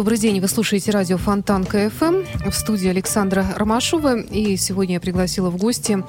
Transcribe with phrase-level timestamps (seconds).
[0.00, 4.18] Добрый день, вы слушаете радио Фонтан КФМ в студии Александра Ромашова.
[4.18, 6.02] И сегодня я пригласила в гости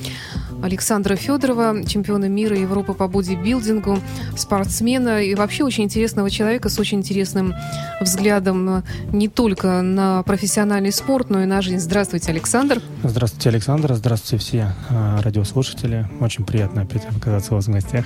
[0.63, 3.99] Александра Федорова, чемпиона мира и Европы по бодибилдингу,
[4.37, 7.53] спортсмена и вообще очень интересного человека с очень интересным
[7.99, 11.79] взглядом не только на профессиональный спорт, но и на жизнь.
[11.79, 12.81] Здравствуйте, Александр.
[13.03, 13.93] Здравствуйте, Александр.
[13.93, 16.07] Здравствуйте, все э, радиослушатели.
[16.21, 18.05] Очень приятно опять оказаться у вас в гостях.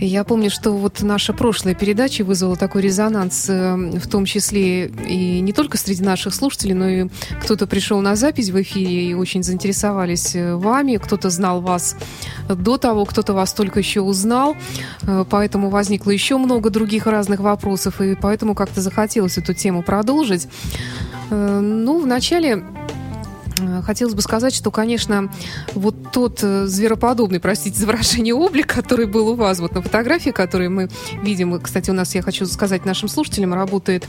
[0.00, 5.40] Я помню, что вот наша прошлая передача вызвала такой резонанс, э, в том числе и
[5.40, 7.08] не только среди наших слушателей, но и
[7.42, 11.96] кто-то пришел на запись в эфире и очень заинтересовались э, вами, кто-то знал вас
[12.48, 14.56] до того, кто-то вас только еще узнал,
[15.06, 20.48] Э, поэтому возникло еще много других разных вопросов, и поэтому как-то захотелось эту тему продолжить.
[21.30, 22.62] Ну, вначале
[23.84, 25.30] Хотелось бы сказать, что, конечно,
[25.74, 30.30] вот тот э, звероподобный, простите за выражение, облик, который был у вас вот на фотографии,
[30.30, 30.88] которые мы
[31.22, 31.60] видим.
[31.60, 34.06] Кстати, у нас, я хочу сказать нашим слушателям, работает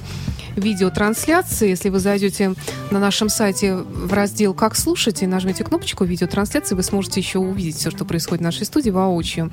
[0.55, 1.69] видеотрансляция.
[1.69, 2.55] Если вы зайдете
[2.91, 7.75] на нашем сайте в раздел «Как слушать» и нажмете кнопочку «Видеотрансляции», вы сможете еще увидеть
[7.75, 9.51] все, что происходит в нашей студии воочию,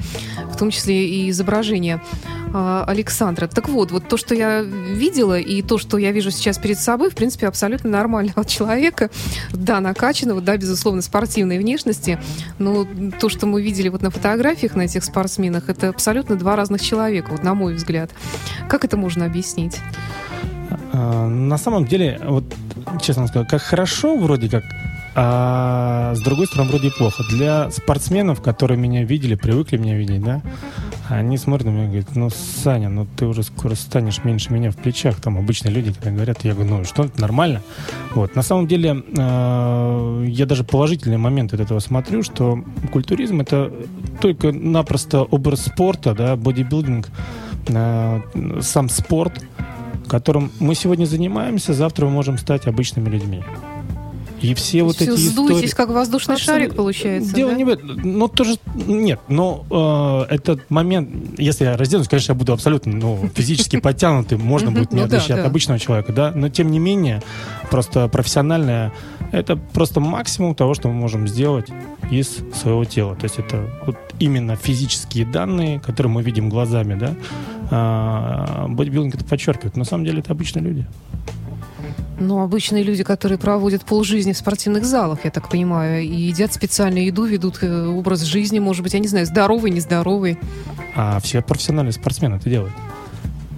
[0.51, 2.01] в том числе и изображение
[2.55, 3.47] а, Александра.
[3.47, 7.11] Так вот, вот то, что я видела, и то, что я вижу сейчас перед собой,
[7.11, 9.11] в принципе, абсолютно нормального человека.
[9.53, 12.19] Да, накачанного, да, безусловно, спортивной внешности.
[12.59, 12.87] Но
[13.21, 17.31] то, что мы видели вот на фотографиях на этих спортсменах, это абсолютно два разных человека,
[17.33, 18.11] вот на мой взгляд.
[18.69, 19.79] Как это можно объяснить?
[20.93, 22.45] Э, На самом деле, вот
[23.01, 24.65] честно сказать, как хорошо вроде как,
[25.15, 27.23] а с другой стороны вроде плохо.
[27.31, 30.43] Для спортсменов, которые меня видели, привыкли меня видеть, да,
[31.09, 34.71] они смотрят на меня и говорят, ну, Саня, ну ты уже скоро станешь меньше меня
[34.71, 35.21] в плечах.
[35.21, 37.61] Там обычные люди, когда говорят, я говорю, ну что, это нормально.
[38.15, 38.35] Вот.
[38.35, 43.73] На самом деле, э, я даже положительные моменты от этого смотрю, что культуризм это
[44.21, 47.09] только напросто образ спорта, да, бодибилдинг,
[47.69, 48.21] э,
[48.61, 49.45] сам спорт,
[50.09, 53.43] которым мы сегодня занимаемся, завтра мы можем стать обычными людьми.
[54.43, 55.71] И все вот Все эти сдуетесь, истории...
[55.71, 56.65] как воздушный Абсолютно.
[56.65, 57.57] шарик, получается, Дело да?
[57.57, 58.01] не в этом.
[58.03, 58.57] Ну, тоже...
[58.75, 61.39] Нет, но э, этот момент...
[61.39, 64.39] Если я разденусь, конечно, я буду абсолютно ну, физически подтянутый.
[64.39, 66.33] Можно будет меня Ну да, отличить от обычного человека, да?
[66.35, 67.23] Но, тем не менее,
[67.71, 68.93] просто профессиональное...
[69.31, 71.69] Это просто максимум того, что мы можем сделать
[72.11, 73.15] из своего тела.
[73.15, 77.15] То есть это вот именно физические данные, которые мы видим глазами, да?
[77.71, 79.77] А, бодибилдинг это подчеркивает.
[79.77, 80.87] На самом деле это обычные люди.
[82.23, 87.07] Ну, обычные люди, которые проводят полжизни в спортивных залах, я так понимаю, и едят специальную
[87.07, 90.39] еду, ведут э, образ жизни, может быть, я не знаю, здоровый, нездоровый.
[90.95, 92.73] А все профессиональные спортсмены это делают.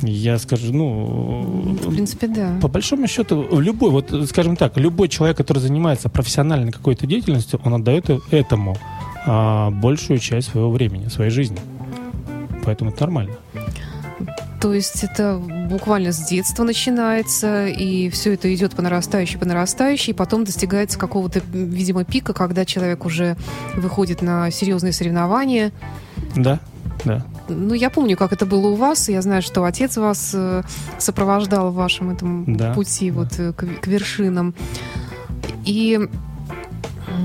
[0.02, 2.58] Я скажу, ну, В принципе, да.
[2.60, 7.74] По большому счету, любой, вот скажем так, любой человек, который занимается профессиональной какой-то деятельностью, он
[7.74, 8.76] отдает этому
[9.26, 11.58] а, большую часть своего времени, своей жизни.
[12.64, 13.34] Поэтому это нормально.
[14.64, 15.36] То есть это
[15.68, 20.98] буквально с детства начинается, и все это идет по нарастающей, по нарастающей, и потом достигается
[20.98, 23.36] какого-то, видимо, пика, когда человек уже
[23.76, 25.70] выходит на серьезные соревнования.
[26.34, 26.60] Да,
[27.04, 27.26] да.
[27.50, 29.10] Ну, я помню, как это было у вас.
[29.10, 30.62] Я знаю, что отец вас э,
[30.96, 33.16] сопровождал в вашем этом Да, пути да.
[33.18, 34.54] вот э, к, к вершинам.
[35.66, 36.08] И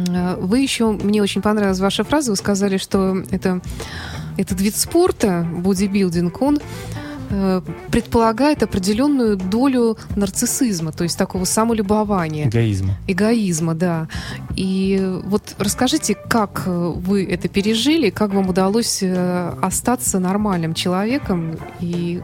[0.10, 3.62] э, вы еще, мне очень понравилась ваша фраза, вы сказали, что это,
[4.36, 6.60] этот вид спорта, бодибилдинг, он
[7.92, 12.98] предполагает определенную долю нарциссизма, то есть такого самолюбования Эгоизма.
[13.08, 14.08] эгоизма, да.
[14.56, 21.58] И вот расскажите, как э, вы это пережили, как вам удалось э, остаться нормальным человеком,
[21.80, 22.22] и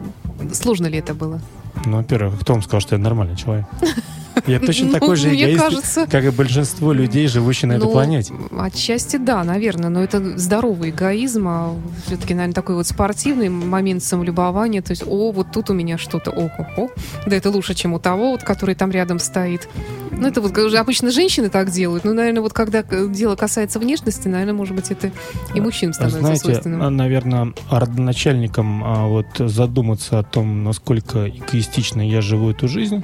[0.53, 1.39] сложно ли это было?
[1.85, 3.65] Ну, во-первых, кто вам сказал, что я нормальный человек?
[4.47, 7.85] Я точно Ну, такой же мне эгоист, кажется- как и большинство людей, живущих на этой
[7.85, 8.33] Ну, планете.
[8.57, 14.81] Отчасти да, наверное, но это здоровый эгоизм, а все-таки, наверное, такой вот спортивный момент самолюбования,
[14.81, 16.89] то есть, о, вот тут у меня что-то, о, о, о,
[17.25, 19.67] да это лучше, чем у того, вот, который там рядом стоит.
[20.11, 24.53] Ну, это вот обычно женщины так делают, но, наверное, вот когда дело касается внешности, наверное,
[24.53, 25.11] может быть, это
[25.53, 26.95] и мужчинам становится Знаете, свойственным.
[26.95, 33.03] наверное, родоначальникам а, вот задуматься о том, насколько эгоистично я живу эту жизнь,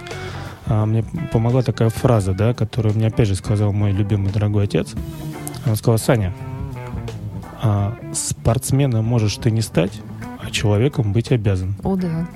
[0.68, 4.94] а, мне помогла такая фраза, да, которую мне опять же сказал мой любимый дорогой отец.
[5.66, 6.34] Он сказал, Саня,
[7.62, 10.00] а, спортсменом можешь ты не стать,
[10.40, 11.76] а человеком быть обязан.
[11.84, 12.28] О, да.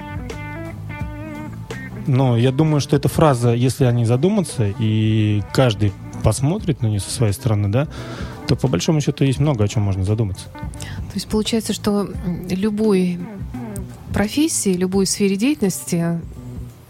[2.07, 5.92] Но я думаю, что эта фраза, если они задуматься, и каждый
[6.24, 7.88] посмотрит на нее со своей стороны, да,
[8.48, 10.45] то по большому счету есть много о чем можно задуматься.
[10.54, 12.07] То есть получается, что
[12.50, 13.19] любой
[14.13, 16.19] профессии, любой сфере деятельности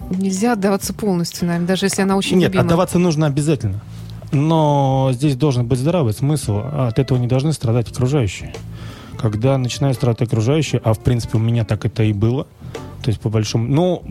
[0.10, 2.63] нельзя отдаваться полностью, наверное, даже если она очень Нет, любима.
[2.63, 3.81] отдаваться нужно обязательно.
[4.31, 8.54] Но здесь должен быть здравый смысл, от этого не должны страдать окружающие.
[9.18, 12.48] Когда начинают страдать окружающие, а в принципе у меня так это и было,
[13.06, 13.68] то есть по большому...
[13.68, 14.04] Ну,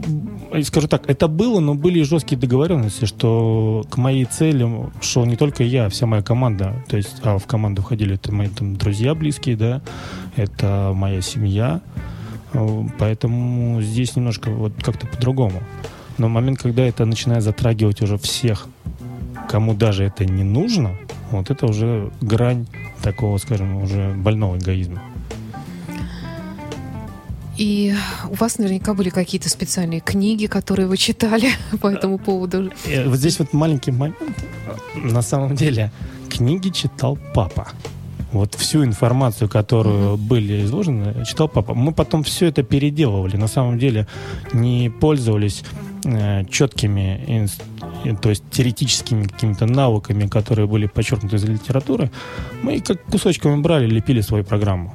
[0.62, 4.66] скажу так, это было, но были и жесткие договоренности, что к моей цели
[5.02, 6.74] шел не только я, а вся моя команда.
[6.88, 9.82] То есть а в команду входили это мои там, друзья близкие, да,
[10.36, 11.80] это моя семья.
[12.98, 15.62] Поэтому здесь немножко вот как-то по-другому.
[16.18, 18.68] Но момент, когда это начинает затрагивать уже всех,
[19.48, 20.96] кому даже это не нужно,
[21.30, 22.66] вот это уже грань
[23.02, 25.02] такого, скажем, уже больного эгоизма.
[27.56, 27.94] И
[28.30, 31.50] у вас наверняка были какие-то специальные книги, которые вы читали
[31.80, 32.70] по этому поводу.
[32.86, 34.16] Э, Вот здесь вот маленький момент.
[34.96, 35.90] На самом деле,
[36.28, 37.68] книги читал папа.
[38.34, 41.72] Вот всю информацию, которую были изложены, читал папа.
[41.74, 43.36] Мы потом все это переделывали.
[43.36, 44.08] На самом деле
[44.52, 45.62] не пользовались
[46.04, 47.48] э, четкими,
[48.04, 52.10] э, то есть теоретическими какими-то навыками, которые были подчеркнуты из литературы.
[52.62, 54.92] Мы как кусочками брали, лепили свою программу.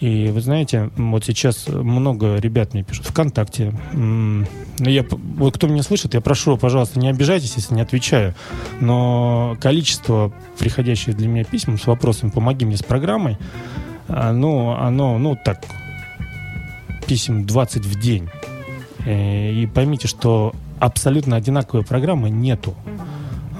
[0.00, 3.72] И вы знаете, вот сейчас много ребят мне пишут ВКонтакте.
[3.92, 4.46] Ну,
[4.78, 8.34] я, вот кто меня слышит, я прошу, пожалуйста, не обижайтесь, если не отвечаю.
[8.80, 13.36] Но количество приходящих для меня писем с вопросом «помоги мне с программой»,
[14.08, 15.64] оно, оно ну, так,
[17.06, 18.28] писем 20 в день.
[19.04, 22.74] Э, И поймите, что абсолютно одинаковой программы нету.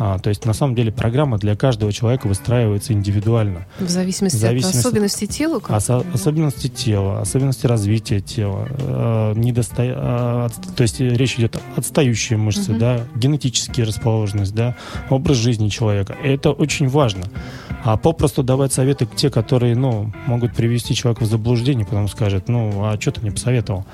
[0.02, 3.66] А, то есть, на самом деле, программа для каждого человека выстраивается индивидуально.
[3.78, 5.58] В зависимости, В зависимости- от особенностей тела?
[5.60, 5.76] как?
[5.76, 12.38] Осо- особенности тела, особенности развития тела, э, недосто- э, то есть речь идет о отстающие
[12.38, 12.78] мышцы, Мгм.
[12.78, 14.74] да, генетические расположенность, да,
[15.10, 16.16] образ жизни человека.
[16.24, 17.24] Это очень важно.
[17.84, 22.72] А попросту давать советы те, которые, ну, могут привести человека в заблуждение, потом скажет, ну,
[22.84, 23.84] а что ты мне посоветовал?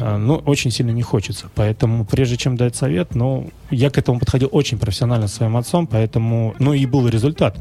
[0.00, 1.46] Э, Ну, очень сильно не хочется.
[1.54, 5.86] Поэтому, прежде чем дать совет, ну, я к этому подходил очень профессионально со своим отцом,
[5.86, 7.56] поэтому, ну, и был результат.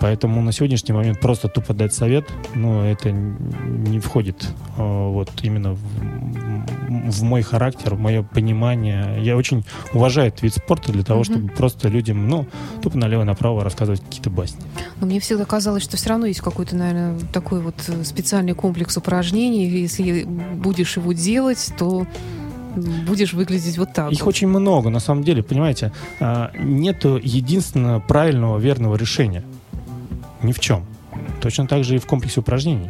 [0.00, 2.24] Поэтому на сегодняшний момент просто тупо дать совет,
[2.54, 4.48] ну, это не входит
[4.78, 5.80] э, вот именно в,
[7.10, 9.18] в мой характер, в мое понимание.
[9.22, 11.24] Я очень уважаю этот вид спорта для того, Мгм.
[11.24, 12.46] чтобы просто людям, ну,
[12.82, 14.60] тупо налево-направо рассказывать какие-то басни.
[15.00, 18.96] Но мне всегда казалось, что все равно есть какой-то, наверное, такой вот э, специальный комплекс
[18.96, 19.66] упражнений.
[19.68, 22.06] Если будешь его делать, то
[23.06, 24.12] будешь выглядеть вот так.
[24.12, 24.28] Их вот.
[24.28, 25.92] очень много, на самом деле, понимаете.
[26.20, 29.44] а, Нету единственного правильного, верного решения.
[30.42, 30.84] Ни в чем.
[31.40, 32.88] Точно так же и в комплексе упражнений.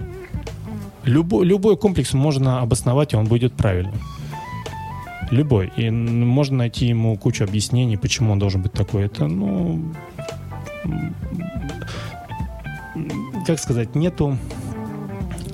[1.05, 3.95] Любой, любой комплекс можно обосновать, и он будет правильным.
[5.31, 5.73] Любой.
[5.77, 9.07] И можно найти ему кучу объяснений, почему он должен быть такой.
[9.07, 9.83] Это, ну...
[13.47, 14.37] Как сказать, нету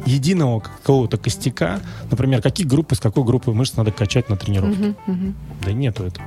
[0.09, 1.81] единого какого-то костяка.
[2.11, 4.79] Например, какие группы, с какой группы мышц надо качать на тренировке.
[4.79, 5.35] Мгм, мгм.
[5.65, 6.27] Да нету этого.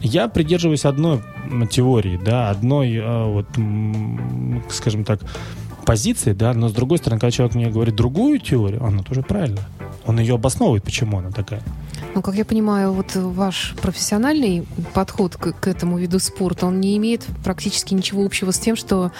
[0.00, 1.22] Я придерживаюсь одной
[1.70, 3.46] теории, да, одной, а, вот,
[4.70, 5.20] скажем так,
[5.86, 9.60] позиции, да, но с другой стороны, когда человек мне говорит другую теорию, она тоже правильно.
[10.06, 11.62] Он ее обосновывает, почему она такая.
[12.14, 16.96] Ну, как я понимаю, вот ваш профессиональный подход к, к этому виду спорта, он не
[16.98, 19.10] имеет практически ничего общего с тем, что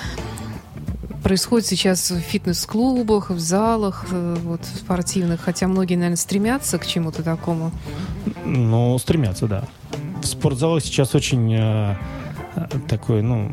[1.25, 7.23] происходит сейчас в фитнес-клубах, в залах э, вот, спортивных, хотя многие, наверное, стремятся к чему-то
[7.23, 7.73] такому.
[8.45, 9.65] Ну, стремятся, да.
[10.23, 11.97] В спортзалах сейчас очень э,
[12.57, 13.51] э, такой, ну,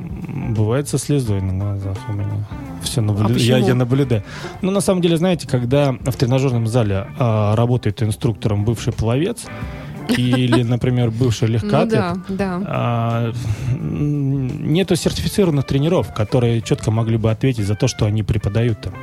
[0.53, 2.45] бывает со слезой на глазах у меня.
[2.83, 3.27] Все наблю...
[3.27, 4.23] А я, я наблюдаю.
[4.61, 9.45] Ну, на самом деле, знаете, когда в тренажерном зале а, работает инструктором бывший пловец
[10.17, 12.61] или, например, бывший Ну легкоатлет, да, да.
[12.65, 13.33] а,
[13.79, 18.93] нету сертифицированных тренеров, которые четко могли бы ответить за то, что они преподают там.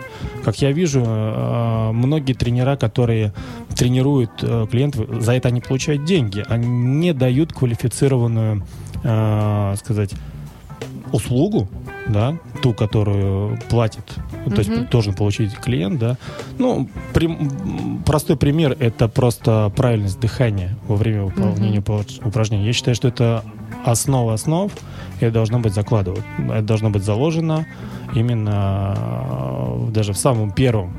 [0.45, 3.33] Как я вижу, а, многие тренера, которые
[3.77, 8.65] тренируют э, клиентов, за это они получают деньги, они не дают квалифицированную,
[9.05, 10.11] а, сказать,
[11.13, 11.69] услугу,
[12.09, 14.05] да, ту, которую платит,
[14.47, 16.17] то есть должен получить клиент, да.
[16.59, 22.67] Ну, прям- простой пример– это просто правильность дыхания во время выполнения упор- упражнений.
[22.67, 23.45] Я считаю, что это
[23.85, 24.73] основа основ,
[25.21, 26.25] и это должно быть закладывать.
[26.39, 27.67] Это должно быть заложено
[28.15, 30.97] именно э, даже в самом первом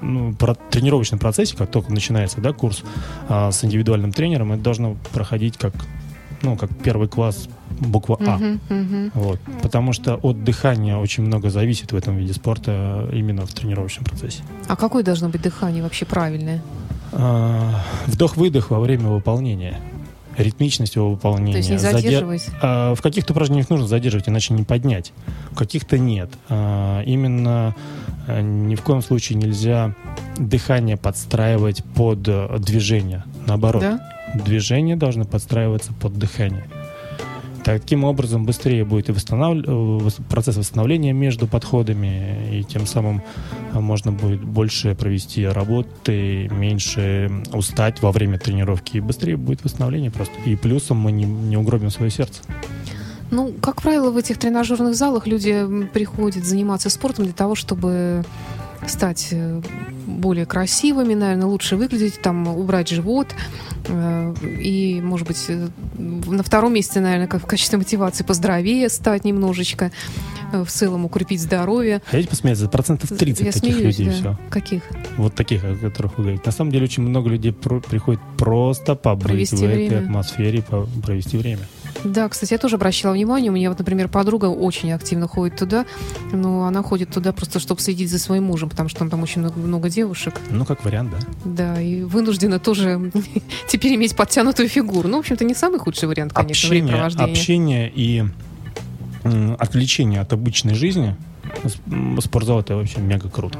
[0.00, 2.82] ну, про- тренировочном процессе, как только начинается да, курс
[3.28, 5.74] а, с индивидуальным тренером, это должно проходить как,
[6.42, 7.48] ну, как первый класс
[7.86, 8.36] буква А.
[8.38, 9.10] Мгм, мгм.
[9.14, 9.40] Вот.
[9.62, 14.42] Потому что от дыхания очень много зависит в этом виде спорта именно в тренировочном процессе.
[14.68, 16.62] А какое должно быть дыхание вообще правильное?
[17.12, 19.78] А, Вдох-выдох во время выполнения.
[20.38, 21.52] ритмичность его выполнения.
[21.52, 22.46] То есть не Заде- задерживать?
[22.62, 25.12] А, В каких-то упражнениях нужно задерживать, иначе не поднять.
[25.50, 26.30] В каких-то нет.
[26.48, 27.74] А, Именно
[28.26, 29.94] а, ни в коем случае нельзя
[30.38, 33.24] дыхание подстраивать под э, движение.
[33.46, 34.00] Наоборот, Да?
[34.34, 36.64] движение должно подстраиваться под дыхание.
[37.64, 43.22] Таким образом быстрее будет и восстанов- э, процесс восстановления между подходами, и тем самым
[43.72, 50.34] можно будет больше провести работы, меньше устать во время тренировки, и быстрее будет восстановление просто.
[50.44, 52.42] И плюсом мы не, не угробим свое сердце.
[53.30, 58.24] Ну, как правило, в этих тренажерных залах люди приходят заниматься спортом для того, чтобы
[58.86, 59.60] стать э,
[60.06, 63.28] более красивыми, наверное, лучше выглядеть, там, убрать живот.
[63.86, 69.24] э, И, может быть, э, на втором месте, наверное, как в качестве мотивации поздоровее стать
[69.24, 69.90] немножечко,
[70.52, 72.02] в целом укрепить здоровье.
[72.06, 72.68] Хотите посмеяться?
[72.68, 74.12] Процентов 30 Я таких смеюсь, людей да.
[74.12, 74.38] все.
[74.50, 74.82] Каких?
[75.16, 76.42] Вот таких, о которых вы говорите.
[76.44, 80.04] На самом деле очень много людей про- приходит просто побыть Провести в этой время.
[80.04, 81.60] атмосфере, по- провести время.
[82.04, 83.50] Да, кстати, я тоже обращала внимание.
[83.50, 85.86] У меня вот, например, подруга очень активно ходит туда,
[86.32, 89.40] но она ходит туда просто, чтобы следить за своим мужем, потому что там, там очень
[89.40, 90.34] много, много девушек.
[90.50, 91.74] Ну, как вариант, да.
[91.74, 93.12] Да, и вынуждена тоже
[93.68, 95.08] теперь иметь подтянутую фигуру.
[95.08, 98.24] Ну, в общем-то, не самый худший вариант, конечно, общение, общение и
[99.58, 101.16] отвлечение от обычной жизни,
[102.20, 103.58] спортзал это вообще мега круто.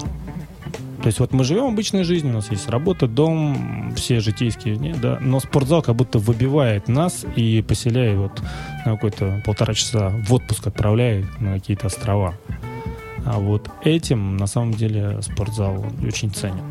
[1.02, 4.92] То есть вот мы живем обычной жизнью, у нас есть работа, дом, все житейские, не,
[4.92, 8.40] да, но спортзал как будто выбивает нас и поселяет вот
[8.86, 12.34] на какой-то полтора часа в отпуск отправляет на какие-то острова.
[13.24, 16.64] А вот этим на самом деле спортзал очень ценен.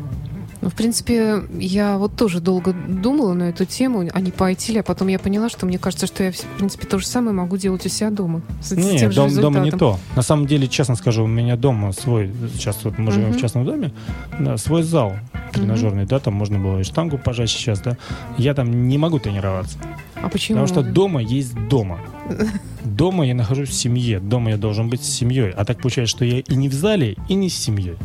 [0.62, 4.78] Ну, в принципе, я вот тоже долго думала на эту тему, а не пойти ли,
[4.78, 7.56] а потом я поняла, что мне кажется, что я, в принципе, то же самое могу
[7.56, 8.42] делать у себя дома.
[8.62, 9.98] С, Не, тем дом, дома не то.
[10.14, 13.38] На самом деле, честно скажу, у меня дома свой, сейчас вот мы живем Мгм.
[13.38, 13.92] в частном доме,
[14.38, 15.14] да, свой зал
[15.52, 17.96] тренажерный, да, там можно было и штангу пожать сейчас, да.
[18.38, 19.76] Я там не могу тренироваться,
[20.14, 20.60] А почему?
[20.60, 21.98] потому что дома есть дома.
[22.84, 25.50] Дома я нахожусь в семье, дома я должен быть с семьей.
[25.50, 27.96] А так получается, что я и не в зале, и не с семьей.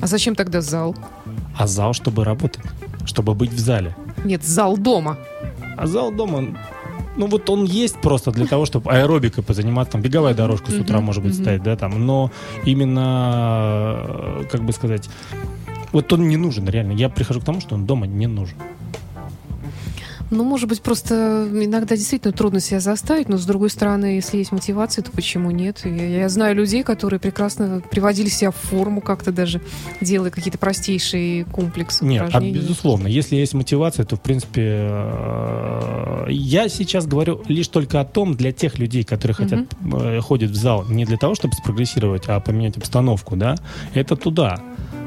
[0.00, 0.96] А зачем тогда зал?
[1.56, 2.62] А зал, чтобы работать,
[3.04, 3.94] чтобы быть в зале.
[4.24, 5.18] Нет, зал дома.
[5.76, 6.56] А зал дома,
[7.16, 11.00] ну вот он есть просто для того, чтобы аэробикой позаниматься, там беговая дорожка с утра
[11.00, 12.30] может быть стоять, да, там, но
[12.64, 15.08] именно, э, как бы сказать,
[15.92, 16.92] вот он не нужен реально.
[16.92, 18.56] Я прихожу к тому, что он дома не нужен.
[20.30, 24.52] Ну, может быть, просто иногда действительно трудно себя заставить, но с другой стороны, если есть
[24.52, 25.80] мотивация, то почему нет?
[25.84, 29.60] Я, я знаю людей, которые прекрасно приводили себя в форму, как-то даже
[30.00, 36.68] делая какие-то простейшие комплексы Нет, а безусловно, если есть мотивация, то в принципе э, я
[36.68, 39.60] сейчас говорю лишь только о том для тех людей, которые хотят
[39.92, 43.56] э, ходят в зал не для того, чтобы спрогрессировать, а поменять обстановку, да,
[43.94, 44.60] это туда.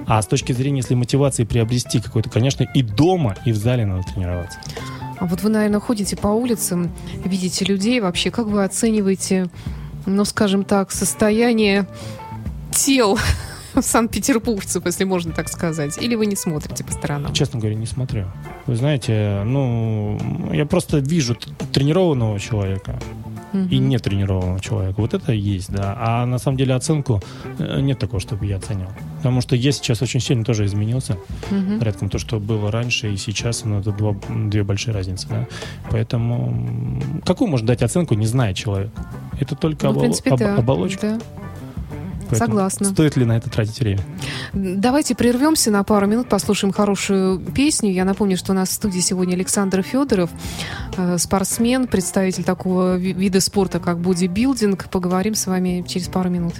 [0.08, 4.04] А с точки зрения, если мотивации приобрести какой-то, конечно, и дома, и в зале надо
[4.04, 4.60] тренироваться.
[5.22, 6.92] А вот вы, наверное, ходите по улицам,
[7.24, 8.32] видите людей вообще.
[8.32, 9.50] Как вы оцениваете,
[10.08, 11.86] ну, скажем так, состояние
[12.72, 13.20] тел
[13.80, 16.00] санкт-петербургцев, если можно так сказать?
[16.02, 17.34] Или вы не смотрите по сторонам?
[17.34, 18.26] Честно говоря, не смотрю.
[18.66, 20.18] Вы знаете, ну,
[20.52, 21.38] я просто вижу
[21.72, 23.00] тренированного человека
[23.54, 23.68] Мгм.
[23.68, 25.02] и нетренированного человека.
[25.02, 25.96] Вот это есть, да.
[26.00, 27.22] А на самом деле оценку
[27.60, 28.88] э, нет такого, чтобы я оценил.
[29.22, 31.16] Потому что я сейчас очень сильно тоже изменился.
[31.52, 31.78] Мгм.
[31.78, 35.28] Порядком то, что было раньше и сейчас, ну, это два- две большие разницы.
[35.30, 35.48] Да?
[35.92, 38.92] Поэтому какую можно дать оценку, не зная человека?
[39.40, 40.56] Это только Ну, обол- принципе, об- да.
[40.56, 41.02] оболочка.
[41.02, 41.20] да.
[42.30, 42.86] Поэтому Согласна.
[42.88, 44.00] Стоит ли на это тратить время?
[44.54, 47.92] Давайте прервемся на пару минут, послушаем хорошую песню.
[47.92, 50.30] Я напомню, что у нас в студии сегодня Александр Федоров,
[50.98, 54.88] э, спортсмен, представитель такого ви- вида спорта, как бодибилдинг.
[54.90, 56.54] Поговорим с вами через пару минут.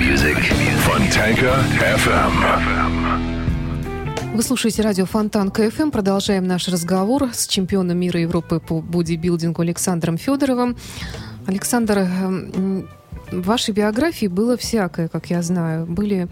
[0.00, 2.32] Fontanka FM.
[4.34, 5.90] Вы слушаете радио Фонтан КФМ.
[5.90, 10.78] Продолжаем наш разговор с чемпионом мира Европы по бодибилдингу Александром Федоровым.
[11.46, 12.88] Александр, эм,
[13.30, 15.84] в вашей биографии было всякое, как я знаю.
[15.84, 16.28] Были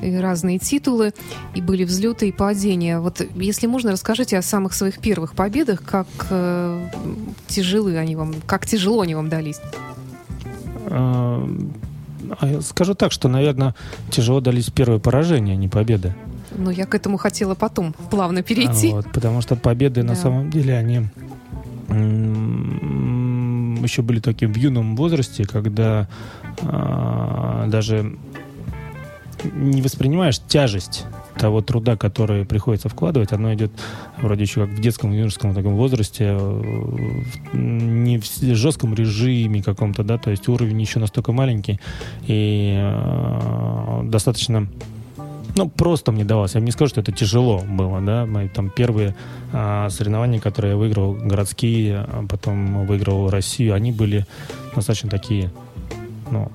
[0.00, 1.12] и разные титулы,
[1.56, 3.00] и были взлеты и падения.
[3.00, 6.88] Вот, если можно, расскажите о самых своих первых победах, как э,
[7.48, 9.60] тяжелы они вам, как тяжело они вам дались.
[12.40, 13.74] А, Скажу так, что, наверное,
[14.10, 16.14] тяжело дались первые поражения, а не победы.
[16.56, 18.90] Но я к этому хотела потом плавно перейти.
[18.90, 20.20] А Вот, потому что победы на Да.
[20.20, 21.02] самом деле они
[23.84, 26.08] еще были таким в юном возрасте, когда
[26.62, 28.16] а, даже
[29.44, 31.04] не воспринимаешь тяжесть
[31.38, 33.70] того труда, который приходится вкладывать, оно идет
[34.20, 38.24] вроде еще как в детском юношеском таком возрасте, э, в- не в
[38.54, 41.80] жестком режиме каком-то, да, то есть уровень еще настолько маленький
[42.26, 44.68] и э, достаточно
[45.56, 46.54] ну, просто мне давалось.
[46.54, 48.26] Я не скажу, что это тяжело было, да.
[48.26, 49.16] Мои там первые
[49.52, 54.24] а, соревнования, которые я выиграл, городские, а потом выиграл Россию, они были
[54.76, 55.50] достаточно такие,
[56.30, 56.52] ну,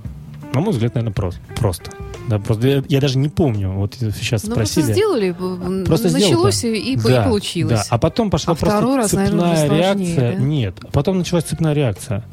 [0.54, 1.40] на мой взгляд, наверное, просто.
[1.56, 1.92] просто.
[2.30, 3.72] Да, просто я, я даже не помню.
[3.72, 4.94] Вот сейчас Ну, просто спросили.
[4.94, 6.68] сделали, м, Просто началось да.
[6.70, 7.80] и, и Да, получилось.
[7.80, 7.86] Да.
[7.90, 9.80] А потом пошла А просто второй раз, цепная наверное, уже сложнее,
[10.16, 10.32] реакция.
[10.34, 10.38] да?
[10.44, 10.76] Нет.
[10.84, 12.24] А потом началась цепная реакция.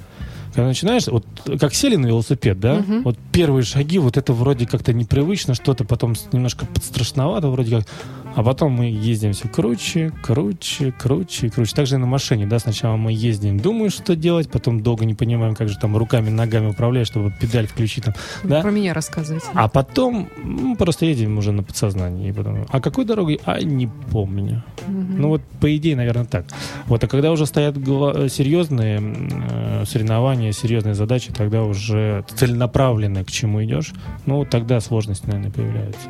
[0.54, 1.24] Когда начинаешь, вот
[1.60, 3.02] как сели на велосипед, да, Мгм.
[3.04, 7.86] вот первые шаги, вот это вроде как-то непривычно, что-то потом немножко страшновато, вроде как,
[8.34, 11.74] а потом мы ездим все круче, круче, круче, круче.
[11.74, 15.54] Также и на машине, да, сначала мы ездим, думаем, что делать, потом долго не понимаем,
[15.54, 18.14] как же там руками, ногами управлять, чтобы педаль включить там,
[18.44, 18.60] да.
[18.62, 19.46] Про меня рассказывайте.
[19.54, 22.28] А потом м, просто едем уже на подсознании.
[22.28, 23.40] И потом, а какой дорогой?
[23.44, 24.62] А не помню.
[24.86, 25.20] Мгм.
[25.20, 26.46] Ну вот, по идее, наверное, так.
[26.86, 33.64] Вот, а когда уже стоят серьезные э, соревнования, серьезные задачи, тогда уже целенаправленно к чему
[33.64, 33.92] идешь,
[34.26, 36.08] ну, тогда сложности, наверное, появляются.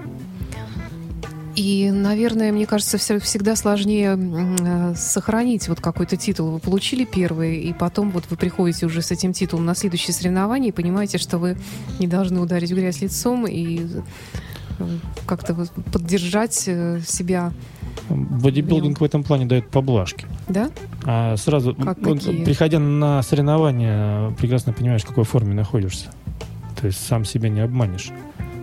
[1.57, 6.51] И, наверное, мне кажется, все- всегда сложнее э, сохранить вот какой-то титул.
[6.53, 10.69] Вы получили первый, и потом вот вы приходите уже с этим титулом на следующее соревнование
[10.69, 11.57] и понимаете, что вы
[11.99, 13.81] не должны ударить грязь лицом и
[14.79, 14.89] э,
[15.27, 17.53] как-то вот поддержать э, себя,
[18.09, 20.27] Бодибилдинг в этом плане дает поблажки.
[20.49, 20.71] да?
[21.05, 22.45] А сразу, Как какие?
[22.45, 26.11] приходя на соревнования, прекрасно понимаешь, в какой форме находишься.
[26.81, 28.11] То есть сам себя не обманешь.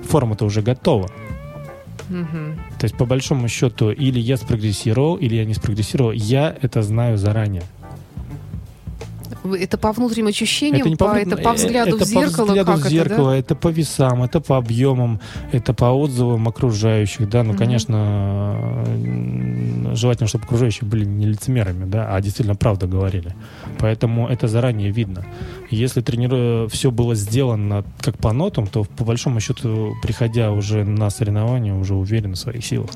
[0.10, 1.10] Форма-то уже готова.
[2.10, 2.56] Мгм.
[2.80, 6.12] То есть, по большому счету, или я спрогрессировал, или я не спрогрессировал.
[6.12, 7.63] Я это знаю заранее.
[9.43, 12.71] Это по внутренним ощущениям, не по, внут- это по взгляду это в зеркало, по взгляду
[12.73, 15.19] как в зеркало, это, это, по весам, это по объемам,
[15.52, 17.43] это по отзывам окружающих, да.
[17.43, 17.58] Ну, Мгм.
[17.60, 18.84] конечно,
[19.93, 23.36] желательно, чтобы окружающие были не лицемерами, да, а действительно правду говорили.
[23.80, 25.26] Поэтому это заранее видно.
[25.69, 26.67] Если трениру...
[26.69, 31.93] все было сделано как по нотам, то по большому счету, приходя уже на соревнования, уже
[31.95, 32.89] уверен в своих силах.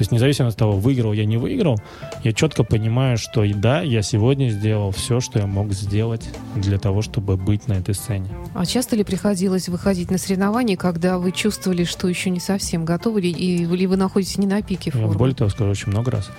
[0.00, 1.78] То есть независимо от того, выиграл я, не выиграл,
[2.24, 6.78] я четко понимаю, что и да, я сегодня сделал все, что я мог сделать для
[6.78, 8.30] того, чтобы быть на этой сцене.
[8.54, 13.20] А часто ли приходилось выходить на соревнования, когда вы чувствовали, что еще не совсем готовы,
[13.20, 15.18] и, или вы находитесь не на пике Я формы?
[15.18, 16.30] более того скажу, очень много раз.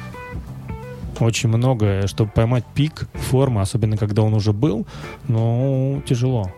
[1.20, 4.88] Очень много, чтобы поймать пик формы, особенно когда он уже был,
[5.28, 6.52] ну, тяжело.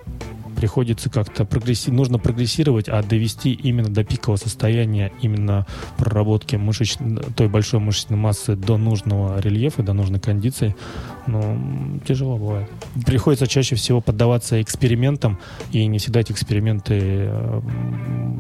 [0.64, 6.96] Приходится как-то прогрессировать, нужно прогрессировать, а довести именно до пикового состояния, именно проработки мышеч...
[7.36, 10.74] той большой мышечной массы до нужного рельефа, до нужной кондиции,
[11.28, 12.70] ну, тяжело бывает.
[13.06, 15.38] Приходится чаще всего поддаваться экспериментам,
[15.72, 17.62] и не всегда эти эксперименты э,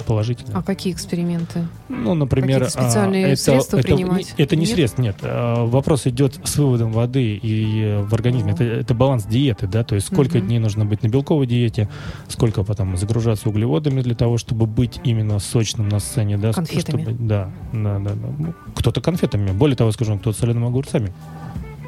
[0.06, 0.56] положительные.
[0.58, 1.67] А какие эксперименты?
[1.89, 4.34] Ну, например, Какие-то специальные а, это, средства это, принимать?
[4.38, 4.76] это не Нет?
[4.76, 5.15] средств, нет.
[5.22, 8.52] А, Вопрос идет с выводом воды и э, в организме.
[8.54, 10.48] Это, это баланс диеты, да, то есть сколько Мгм.
[10.48, 11.89] дней нужно быть на белковой диете,
[12.28, 17.04] сколько потом загружаться углеводами для того, чтобы быть именно сочным на сцене, да, Конфетами.
[17.04, 18.28] чтобы- да, да, да, да.
[18.39, 21.13] Ну, Кто-то конфетами, более того, скажу, кто-то солеными огурцами.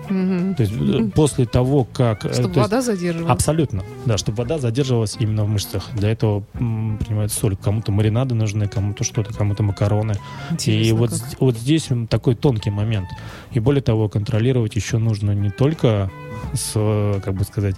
[0.08, 2.26] То есть э, после того, как...
[2.26, 3.32] э, Чтобы то есть- вода задерживалась.
[3.34, 5.90] Абсолютно, да, чтобы вода задерживалась именно в мышцах.
[5.94, 7.56] Для этого м, принимается соль.
[7.56, 10.14] Кому-то маринады нужны, кому-то что-то, кому-то макароны.
[10.14, 11.20] И Интересно вот, как.
[11.20, 13.08] з- вот здесь такой тонкий момент.
[13.52, 16.12] И более того, контролировать еще нужно не только
[16.54, 17.76] с, э, как бы сказать,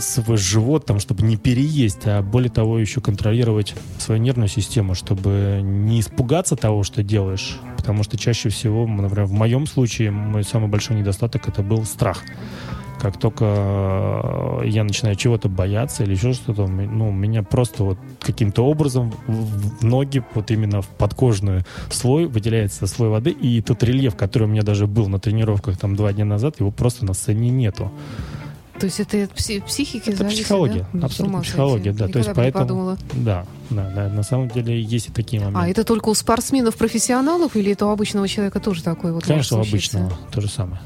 [0.00, 5.60] свой живот, там, чтобы не переесть, а более того, еще контролировать свою нервную систему, чтобы
[5.62, 7.58] не испугаться того, что делаешь.
[7.76, 12.22] Потому что чаще всего, например, в моем случае, мой самый большой недостаток это был страх.
[13.02, 18.64] Как только э, я начинаю чего-то бояться или еще что-то, ну, меня просто вот каким-то
[18.64, 24.44] образом в ноги, вот именно в подкожную слой выделяется слой воды, и тот рельеф, который
[24.44, 27.90] у меня даже был на тренировках там два дня назад, его просто на сцене нету.
[28.82, 31.06] То есть это психики Это зависит, психология, да?
[31.06, 32.08] Абсолютно психология, да.
[32.08, 32.98] То есть Никогда бы не поэтому, подумала.
[33.12, 35.60] да, да, да, на самом деле есть и такие моменты.
[35.60, 39.60] А это только у спортсменов-профессионалов или это у обычного человека тоже такое вот Конечно, у
[39.60, 40.80] обычного то же самое.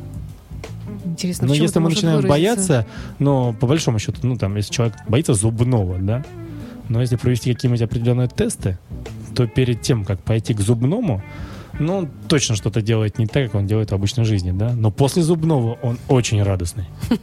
[1.06, 2.28] Интересно, Но если мы начинаем выразиться?
[2.28, 2.86] бояться,
[3.18, 6.22] но по большому счету, ну там, если человек боится зубного, да,
[6.90, 8.78] но если провести какие-нибудь определенные тесты,
[9.34, 11.22] то перед тем, как пойти к зубному,
[11.78, 14.72] ну, он точно что-то делает не так, как он делает в обычной жизни, да.
[14.74, 16.86] Но после зубного он очень радостный.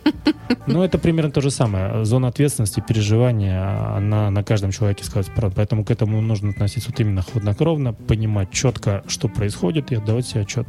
[0.65, 2.05] Ну, это примерно то же самое.
[2.05, 5.55] Зона ответственности, переживания, она на каждом человеке сказать правду.
[5.57, 10.41] Поэтому к этому нужно относиться вот именно хладнокровно, понимать четко, что происходит, и отдавать себе
[10.41, 10.67] отчет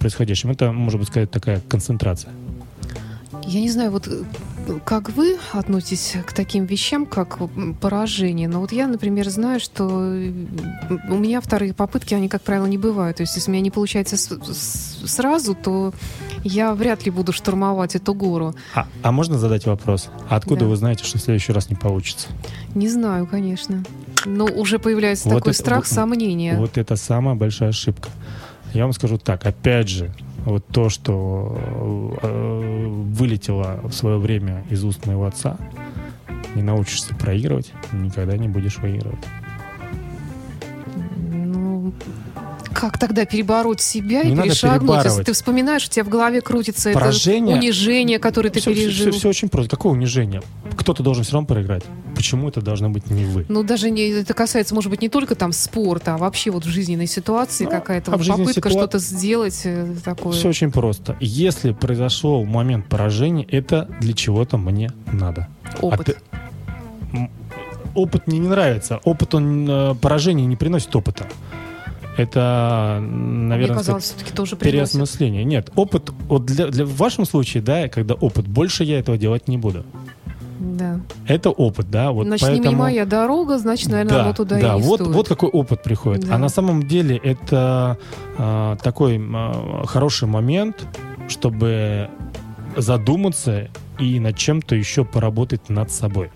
[0.00, 0.50] происходящем.
[0.50, 2.32] Это, может быть, сказать, такая концентрация.
[3.46, 4.22] Я не знаю, вот э,
[4.84, 7.38] как вы относитесь к таким вещам, как
[7.80, 8.48] поражение.
[8.48, 10.30] Но вот я, например, знаю, что э,
[11.08, 13.16] у меня вторые попытки, они, как правило, не бывают.
[13.16, 15.92] То есть, если у меня не получается сразу, то
[16.44, 18.54] я вряд ли буду штурмовать эту гору.
[18.74, 20.08] А, а можно задать вопрос?
[20.28, 20.66] А откуда Да.
[20.66, 22.28] вы знаете, что в следующий раз не получится?
[22.74, 23.82] Не знаю, конечно.
[24.26, 26.56] Но уже появляется Вот такой это- страх, вот- сомнения.
[26.56, 28.10] Вот это самая большая ошибка.
[28.74, 30.12] Я вам скажу так, опять же,
[30.44, 35.56] вот то, что э, вылетело в свое время из уст моего отца,
[36.54, 39.20] не научишься проигрывать, никогда не будешь выигрывать.
[41.32, 41.92] Ну,
[42.72, 45.04] как тогда перебороть себя Не и перешагнуть?
[45.04, 49.12] Если ты вспоминаешь, у тебя в голове крутится Поражение- это унижение, которое ты все, пережил.
[49.28, 49.70] очень просто.
[49.76, 50.42] Какое унижение?
[50.76, 51.84] Кто-то должен все равно проиграть.
[52.20, 53.46] Почему это должно быть не вы?
[53.48, 56.68] Ну, даже не, это касается, может быть, не только там спорта, а вообще вот в
[56.68, 60.32] жизненной ситуации Ну, какая-то а вот попытка ситуа- что-то сделать э, такое.
[60.34, 61.16] Все очень просто.
[61.20, 65.48] Если произошел момент поражения, это для чего-то мне надо.
[65.80, 66.00] Опыт.
[66.00, 67.30] А ты- М,
[67.94, 69.00] Опыт мне не нравится.
[69.04, 71.26] Опыт, он э, поражение не приносит опыта.
[72.16, 73.04] Это, м,
[73.38, 74.92] Мне наверное, казалось, все-таки тоже приносит.
[74.92, 75.44] переосмысление.
[75.44, 79.48] Нет, опыт, вот для, для- в вашем случае, да, когда опыт, больше я этого делать
[79.48, 79.84] не буду.
[80.60, 81.00] Да.
[81.26, 82.76] Это опыт, да, вот Значит, не поэтому...
[82.76, 85.14] моя дорога, значит, наверное, да, оно туда да, и не вот, стоит.
[85.14, 86.26] вот какой опыт приходит.
[86.26, 86.34] Да.
[86.34, 87.96] А на самом деле это
[88.36, 90.86] а, такой а, хороший момент,
[91.28, 92.10] чтобы
[92.76, 93.68] задуматься
[93.98, 96.30] и над чем-то еще поработать над собой.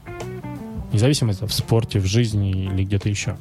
[0.94, 3.36] Независимо это в спорте, в жизни или где-то еще.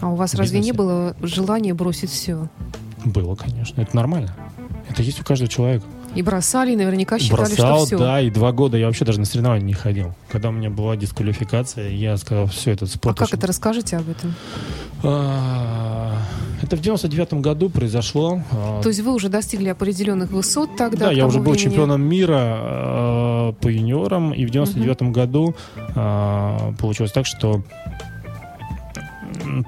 [0.00, 2.48] А у вас в разве не было желания бросить все?
[3.04, 3.80] Было, конечно.
[3.80, 4.36] Это нормально.
[4.88, 5.84] Это есть у каждого человека.
[6.14, 7.98] И бросали, и наверняка считали, Бросал, что все.
[7.98, 10.14] да, и два года я вообще даже на соревнования не ходил.
[10.30, 13.18] Когда у меня была дисквалификация, я сказал, все, этот А спорт...
[13.18, 13.46] как очень- это?
[13.48, 14.34] Расскажите об этом.
[15.02, 16.16] А,
[16.62, 18.40] Это в 99 году произошло.
[18.52, 21.06] А, То есть вы уже достигли определенных высот тогда?
[21.06, 21.64] Да, я уже был времени?
[21.70, 25.54] чемпионом мира э, по юниорам, и в 99 году
[25.94, 27.62] э, получилось так, что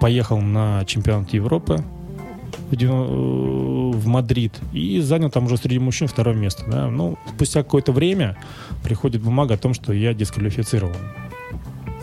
[0.00, 1.82] поехал на чемпионат Европы
[2.70, 2.87] в, э,
[3.98, 6.64] в Мадрид и занял там уже среди мужчин второе место.
[6.66, 6.88] Да.
[6.88, 8.37] Ну, спустя какое-то время
[8.83, 10.96] приходит бумага о том, что я дисквалифицирован.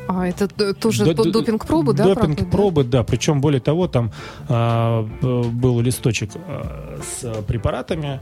[0.07, 2.03] А это тоже Да, под д- допинг-пробу, да?
[2.03, 2.35] проходит, да?
[2.35, 3.03] Допинг-пробы, да.
[3.03, 4.11] Причем, более того, там
[4.49, 8.19] а, был листочек а, с препаратами.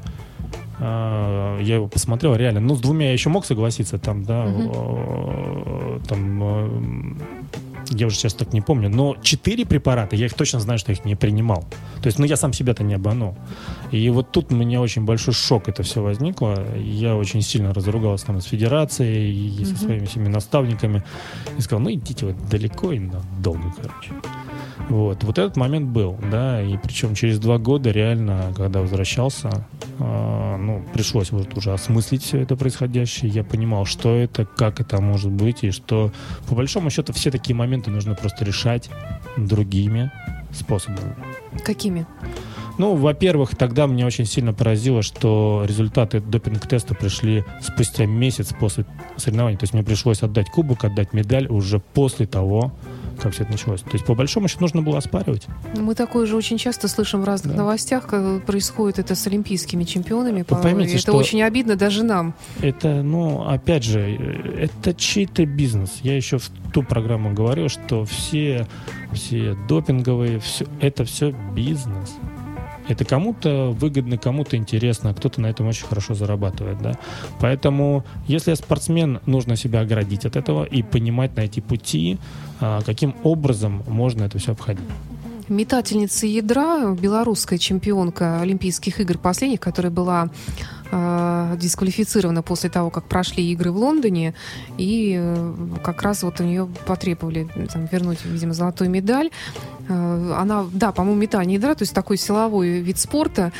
[0.79, 2.59] А, я его посмотрел, реально.
[2.59, 7.17] Ну, с двумя я еще мог согласиться, там, да, э, там,
[7.91, 11.05] я уже сейчас так не помню, но четыре препарата, я их точно знаю, что их
[11.05, 11.63] не принимал.
[12.01, 13.35] То есть, ну, я сам себя-то не обманул.
[13.91, 16.65] И вот тут у меня очень большой шок это все возникло.
[16.77, 21.03] Я очень сильно разругался там с федерацией и со своими всеми наставниками.
[21.57, 24.11] И сказал, ну, идите вы далеко и надолго, короче.
[24.89, 29.49] Вот, вот этот момент был, да, и причем через два года реально, когда возвращался,
[29.99, 35.01] а, ну, пришлось вот уже осмыслить все это происходящее, я понимал, что это, как это
[35.01, 36.11] может быть, и что,
[36.49, 38.89] по большому счету, все такие моменты нужно просто решать
[39.37, 40.11] другими
[40.51, 41.15] способами.
[41.63, 42.05] Какими?
[42.77, 48.85] Ну, во-первых, тогда меня очень сильно поразило, что результаты допинг-теста пришли спустя месяц после
[49.17, 49.57] соревнований.
[49.57, 52.71] То есть мне пришлось отдать кубок, отдать медаль уже после того,
[53.21, 53.81] как все это началось.
[53.81, 55.47] То есть, по большому счету, нужно было оспаривать.
[55.77, 57.61] Мы такое же очень часто слышим в разных Да.
[57.63, 60.41] новостях, как происходит это с олимпийскими чемпионами.
[60.43, 60.63] порой.
[60.63, 62.33] поймите, это что- очень обидно даже нам.
[62.61, 63.99] Это, ну, опять же,
[64.57, 65.99] это чей-то бизнес.
[66.03, 68.67] Я еще в ту программу говорил, что все,
[69.13, 72.15] все допинговые, все, это все бизнес.
[72.87, 76.97] Это кому-то выгодно, кому-то интересно, а кто-то на этом очень хорошо зарабатывает, да.
[77.39, 82.17] Поэтому, если спортсмен, нужно себя оградить от этого и понимать, найти пути,
[82.59, 84.85] а, каким образом можно это все обходить.
[85.47, 90.29] Метательница ядра, белорусская чемпионка Олимпийских игр последних, которая была
[90.91, 94.33] э, дисквалифицирована после того, как прошли игры в Лондоне,
[94.77, 99.29] и э, как раз вот у нее потребовали там, вернуть, видимо, золотую медаль.
[99.89, 103.51] Э, она, да, по-моему, метание ядра, то есть такой силовой вид спорта.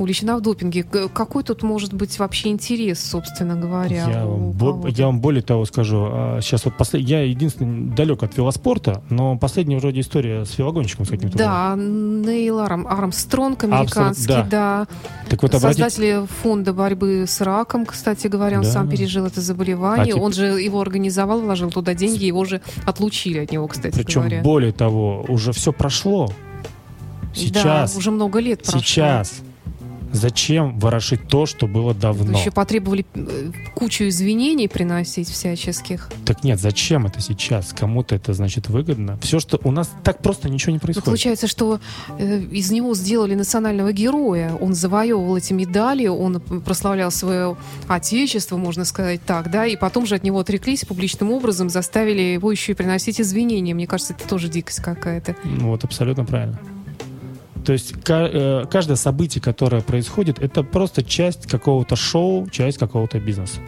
[0.00, 0.82] Увлечена в допинге.
[0.84, 4.08] Какой тут может быть вообще интерес, собственно говоря?
[4.10, 6.08] Я вам, бо- я вам более того скажу.
[6.10, 11.04] а, Сейчас вот послед- я единственный далек от велоспорта, но последняя вроде история с велогонщиком
[11.06, 11.36] с каким-то.
[11.38, 14.46] Да, Нейл Арм, Армстронг, американский, да.
[14.50, 14.86] да.
[15.28, 18.70] Так вот обратите, Создатели фонда борьбы с раком, кстати говоря, он Да.
[18.70, 20.12] сам пережил это заболевание.
[20.12, 23.94] А тип- Он же его организовал, вложил туда деньги, его же отлучили от него, кстати
[23.94, 24.42] причем говоря.
[24.42, 26.30] более того, уже все прошло.
[27.34, 28.80] Сейчас, Да, уже много лет прошло.
[28.80, 29.42] сейчас.
[30.12, 32.38] Зачем ворошить то, что было давно?
[32.38, 36.08] Еще потребовали э, кучу извинений приносить всяческих.
[36.24, 37.72] Так нет, зачем это сейчас?
[37.72, 39.18] Кому-то это значит выгодно.
[39.22, 41.04] Все, что у нас так просто ничего не Ну, происходит.
[41.04, 41.80] получается, что
[42.18, 44.54] э, из него сделали национального героя.
[44.60, 50.14] Он завоевывал эти медали, он прославлял свое отечество, можно сказать так, да, и потом же
[50.14, 53.74] от него отреклись публичным образом, заставили его еще и приносить извинения.
[53.74, 55.36] Мне кажется, это тоже дикость какая-то.
[55.44, 56.58] Ну, Вот абсолютно правильно.
[57.68, 63.60] То есть э, каждое событие, которое происходит, это просто часть какого-то шоу, часть какого-то бизнеса.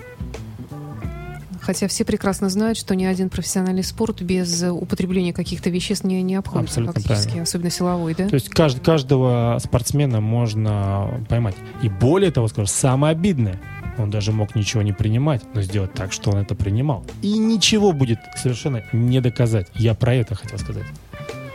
[1.61, 6.23] Хотя все прекрасно знают, что ни один профессиональный спорт без э, употребления каких-то веществ не,
[6.23, 7.43] не обходится Абсолютно фактически, правильно.
[7.43, 8.27] особенно силовой, да?
[8.27, 11.57] То есть кажд- каждого спортсмена можно поймать.
[11.83, 13.61] И более того, скажу, самое обидное,
[13.99, 17.05] он даже мог ничего не принимать, но сделать так, что он это принимал.
[17.21, 19.67] И ничего будет совершенно не доказать.
[19.75, 20.87] Я про это хотел сказать.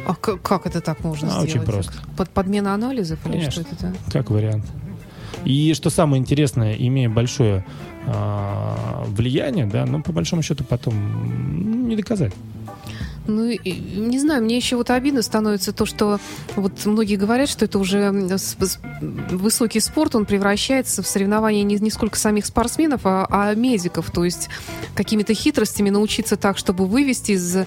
[0.07, 1.49] А к- как это так можно А, сделать?
[1.49, 1.93] очень просто.
[2.17, 3.51] Под подмена анализов или Конечно.
[3.51, 3.93] что это?
[4.11, 4.65] Как вариант.
[5.45, 7.65] И что самое интересное, имея большое
[8.07, 12.33] а, влияние, да, но по большому счету потом м, не доказать.
[13.27, 16.19] Ну, не знаю, мне еще вот обидно становится то, что
[16.55, 18.11] вот многие говорят, что это уже
[19.01, 24.11] высокий спорт, он превращается в соревнование не, не сколько самих спортсменов, а, а медиков.
[24.11, 24.49] То есть
[24.95, 27.57] какими-то хитростями научиться так, чтобы вывести, из,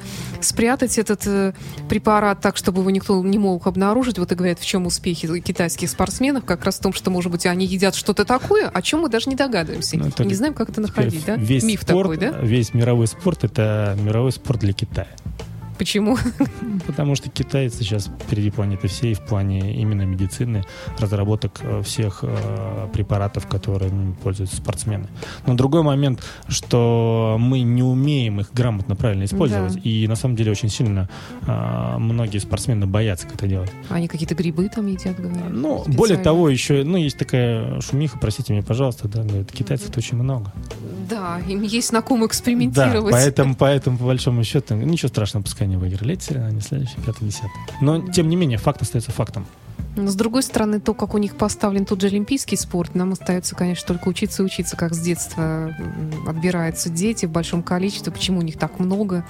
[0.40, 1.52] спрятать этот э,
[1.88, 4.18] препарат так, чтобы его никто не мог обнаружить.
[4.18, 7.46] Вот и говорят, в чем успехи китайских спортсменов, как раз в том, что, может быть,
[7.46, 9.98] они едят что-то такое, о чем мы даже не догадываемся.
[9.98, 11.36] Ну, не знаем, как это находить, да?
[11.36, 12.38] Весь Миф спорт, такой, да?
[12.40, 15.08] весь мировой спорт это мировой спорт для Китая.
[15.78, 16.18] Почему?
[16.86, 20.64] Потому что китайцы сейчас впереди планеты всей в плане именно медицины,
[20.98, 25.06] разработок э, всех э, препаратов, которыми пользуются спортсмены.
[25.46, 29.74] Но другой момент, что мы не умеем их грамотно, правильно использовать.
[29.74, 29.80] Да.
[29.80, 31.08] И на самом деле очень сильно
[31.46, 33.70] э, многие спортсмены боятся это делать.
[33.88, 35.50] Они какие-то грибы там едят, говорят.
[35.50, 35.96] Ну, специально.
[35.96, 40.52] более того, еще, ну, есть такая шумиха, простите меня, пожалуйста, да, говорят, китайцев очень много.
[41.08, 43.12] Да, им есть на ком Да, экспериментировать.
[43.12, 47.50] поэтому, поэтому, по большому счету, ничего страшного, пускай не выиграли эти соревнования, следующий, пятый, десятый.
[47.80, 49.46] Но, тем не менее, факт остается фактом.
[49.96, 53.56] Но с другой стороны, то, как у них поставлен тот же олимпийский спорт, нам остается,
[53.56, 55.74] конечно, только учиться и учиться, как с детства
[56.26, 59.24] отбираются дети в большом количестве, почему у них так много,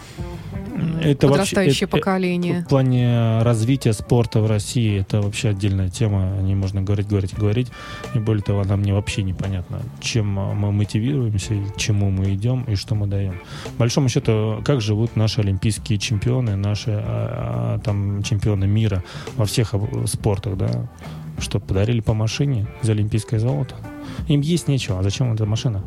[1.00, 2.60] Это вообще- подрастающее это- поколение.
[2.62, 6.36] В плане развития спорта в России это вообще отдельная тема.
[6.38, 7.68] О ней можно говорить, говорить, говорить.
[8.14, 12.76] И более того, нам не вообще непонятно, чем а, мы мотивируемся, чему мы идем и
[12.76, 13.40] что мы даем.
[13.76, 19.02] По большому счету, как живут наши олимпийские чемпионы, наши а, а, там чемпионы мира
[19.36, 20.06] во всех об-
[20.38, 20.88] спортах, да?
[21.38, 23.74] Что, подарили по машине за олимпийское золото?
[24.28, 25.82] Им есть нечего, а зачем эта машина?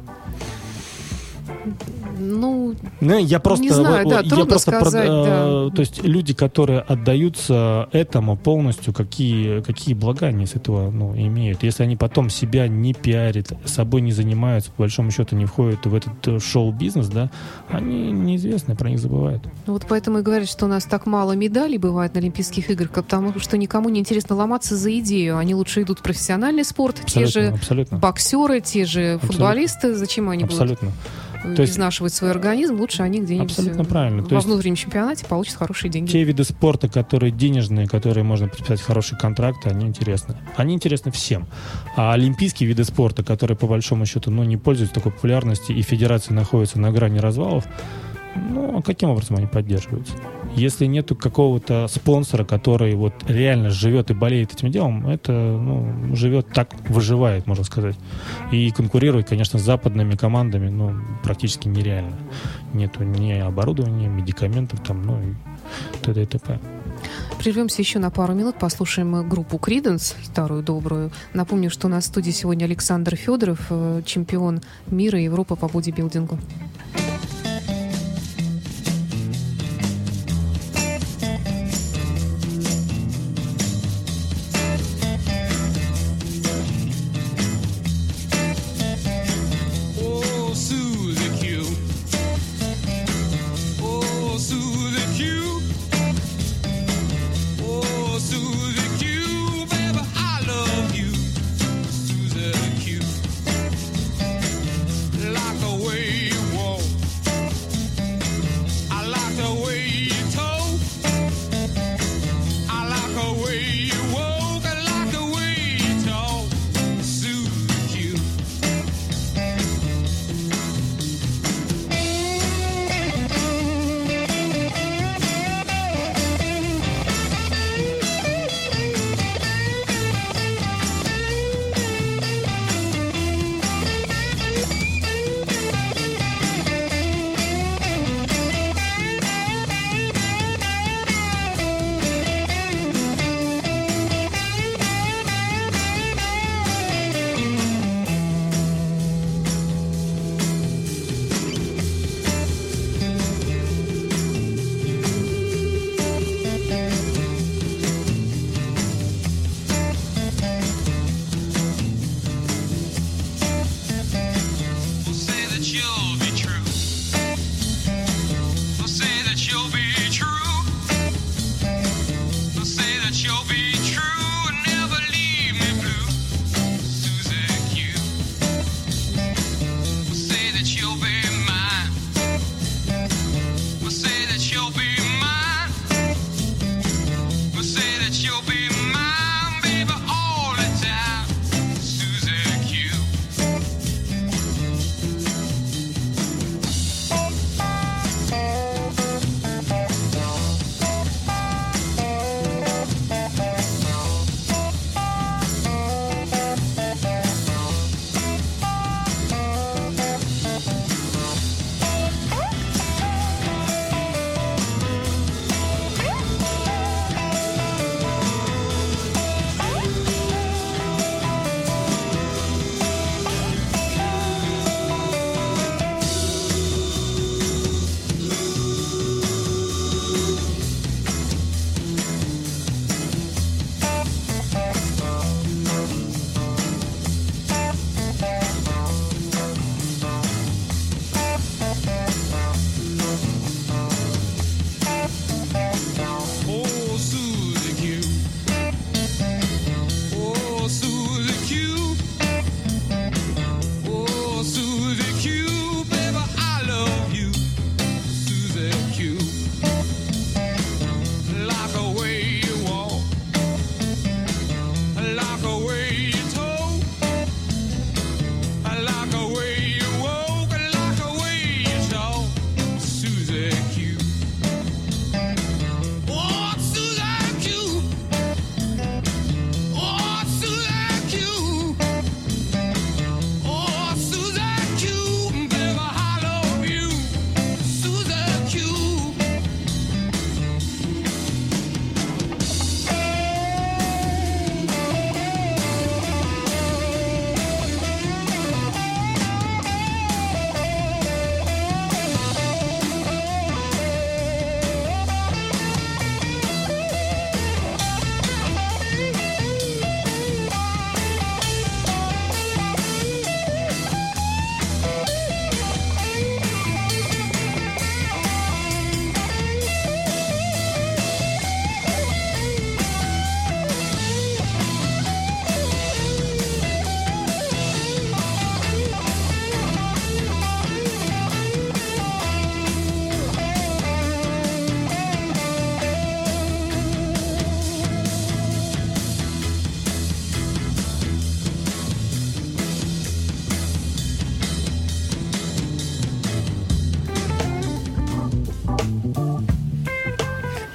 [2.20, 5.24] Ну, Ну, я просто, Не знаю, да, я трудно просто сказать, э,
[5.70, 5.76] да.
[5.76, 11.64] То есть люди, которые отдаются этому полностью, какие, какие блага они с этого ну, имеют.
[11.64, 15.96] Если они потом себя не пиарят, собой не занимаются, по большому счету не входят в
[15.96, 17.30] этот э, шоу-бизнес, да,
[17.70, 19.44] они неизвестны, про них забывают.
[19.66, 22.92] ну вот поэтому и говорят, что у нас так мало медалей бывает на Олимпийских играх,
[22.92, 25.38] потому что никому не интересно ломаться за идею.
[25.38, 27.98] Они лучше идут в профессиональный спорт, те Абсолютно, же абсолютно.
[27.98, 29.28] боксеры, те же Абсолютно.
[29.28, 30.90] футболисты, зачем они Абсолютно.
[30.90, 31.00] будут
[31.44, 34.24] То есть- изнашивать свой организм, лучше они где-нибудь Абсолютно э, правильно.
[34.24, 36.12] То во есть- внутреннем чемпионате получат хорошие деньги.
[36.12, 40.36] Те виды спорта, которые денежные, которые можно подписать хорошие контракты, они интересны.
[40.56, 41.48] Они интересны всем.
[41.96, 46.34] А олимпийские виды спорта, которые по большому счету ну, не пользуются такой популярностью, и федерации
[46.34, 47.66] находятся на грани развалов,
[48.36, 50.14] ну, а каким образом они поддерживаются?
[50.56, 56.48] Если нету какого-то спонсора, который вот реально живет и болеет этим делом, это ну, живет
[56.54, 57.96] так, выживает, можно сказать.
[58.52, 62.18] И конкурировать, конечно, с западными командами ну, практически нереально.
[62.74, 65.34] Нету ни оборудования, медикаментов, там, ну и
[66.02, 66.24] т.д.
[66.24, 66.60] и т.п.
[67.40, 71.12] Прервемся еще на пару минут, послушаем группу Криденс, старую добрую.
[71.34, 75.68] Напомню, что у нас в студии сегодня Александр Федоров, э, чемпион мира и Европы по
[75.68, 76.38] бодибилдингу.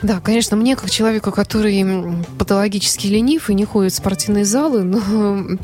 [0.07, 1.84] Да, конечно, мне, как человеку, который
[2.38, 5.59] патологически ленив и не ходит в спортивные залы, но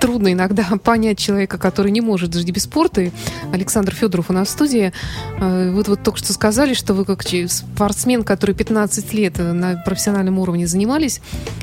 [0.00, 3.02] трудно иногда понять человека, который не может жить без спорта.
[3.02, 3.12] И
[3.52, 4.92] Александр Федоров у нас в студии.
[5.38, 9.76] Э, Вы вот только что сказали, что вы как спортсмен, который 15 лет э, на
[9.76, 11.20] профессиональном уровне занимались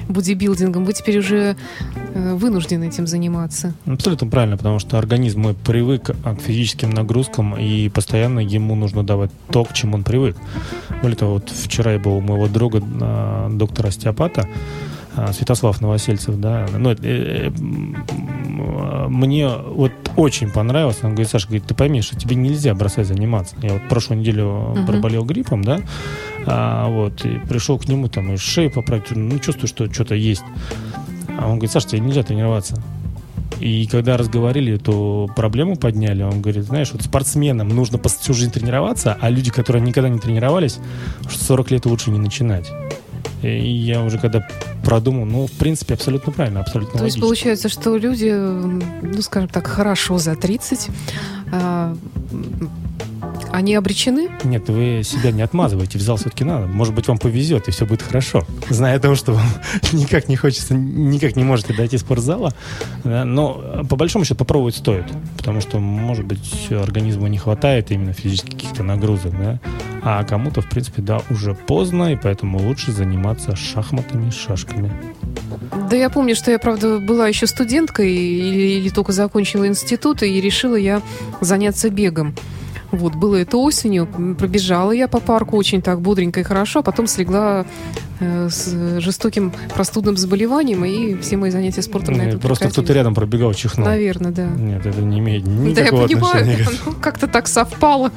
[0.08, 1.56] бодибилдингом, вы теперь уже
[2.14, 3.74] э, вынуждены этим заниматься.
[3.86, 9.04] Абсолютно правильно, потому что организм мой привык а, к физическим нагрузкам, и постоянно ему нужно
[9.04, 10.36] давать то, к чему он привык.
[11.02, 14.87] Более того, вот вчера я был у моего друга, а, доктора остеопата, а,
[15.34, 17.96] Святослав Новосельцев, да, ну, э, м,
[19.10, 23.56] мне вот очень понравилось, он говорит, Саша, говорит, ты пойми, что тебе нельзя бросать заниматься.
[23.62, 24.86] Я вот прошлую неделю Мгм.
[24.86, 25.80] проболел гриппом, да,
[26.46, 30.44] а, вот, и пришел к нему, там, и шею поправить, ну, чувствую, что что-то есть.
[31.40, 32.82] А он говорит, Саша, тебе нельзя тренироваться.
[33.60, 39.18] И когда разговорили, эту проблему подняли, он говорит, знаешь, вот спортсменам нужно всю жизнь тренироваться,
[39.20, 40.80] а люди, которые никогда не тренировались,
[41.28, 42.72] что 40 лет лучше не начинать.
[43.44, 44.48] И я уже когда
[44.84, 47.22] продумал, ну, в принципе, абсолютно правильно, абсолютно То есть логично.
[47.28, 50.90] получается, что люди, ну, скажем так, хорошо за 30,
[51.52, 51.94] а,
[52.32, 52.70] м,
[53.52, 54.30] они обречены?
[54.44, 56.68] Нет, вы себя не отмазываете, в зал все-таки надо.
[56.68, 58.46] Может быть, вам повезет, и все будет хорошо.
[58.70, 59.48] Зная о том, что вам
[59.94, 62.54] никак не хочется, никак не можете дойти из спортзала,
[63.04, 65.06] но э, по большому счету попробовать стоит.
[65.38, 69.60] Потому что, может быть, организму не хватает именно физических каких-то нагрузок, да.
[70.04, 74.92] А кому-то, в принципе, да, уже поздно, и поэтому лучше заниматься шахматами, шашками.
[75.90, 80.42] Да я помню, что я, правда, была еще студенткой или, или только закончила институт, и
[80.42, 81.02] решила я
[81.42, 82.36] заняться бегом.
[82.92, 84.08] Вот, было это осенью,
[84.38, 87.66] пробежала я по парку очень так бодренько и хорошо, а потом слегла
[88.20, 92.94] э, с жестоким простудным заболеванием, и все мои занятия спортом на Э, этом Просто кто-то
[92.94, 93.86] рядом пробегал, чихнул.
[93.86, 94.48] Наверное, да.
[94.48, 98.12] Нет, это не имеет да, я никакого понимаю, ну, как-то так совпало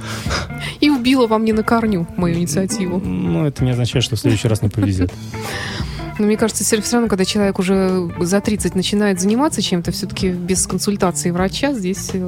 [0.80, 3.00] и убило во мне на корню мою инициативу.
[3.00, 5.12] Ну, это не означает, что в следующий раз не повезет.
[6.20, 10.66] Но мне кажется, все равно, когда человек уже за 30 начинает заниматься чем-то, все-таки без
[10.66, 12.18] консультации врача здесь э,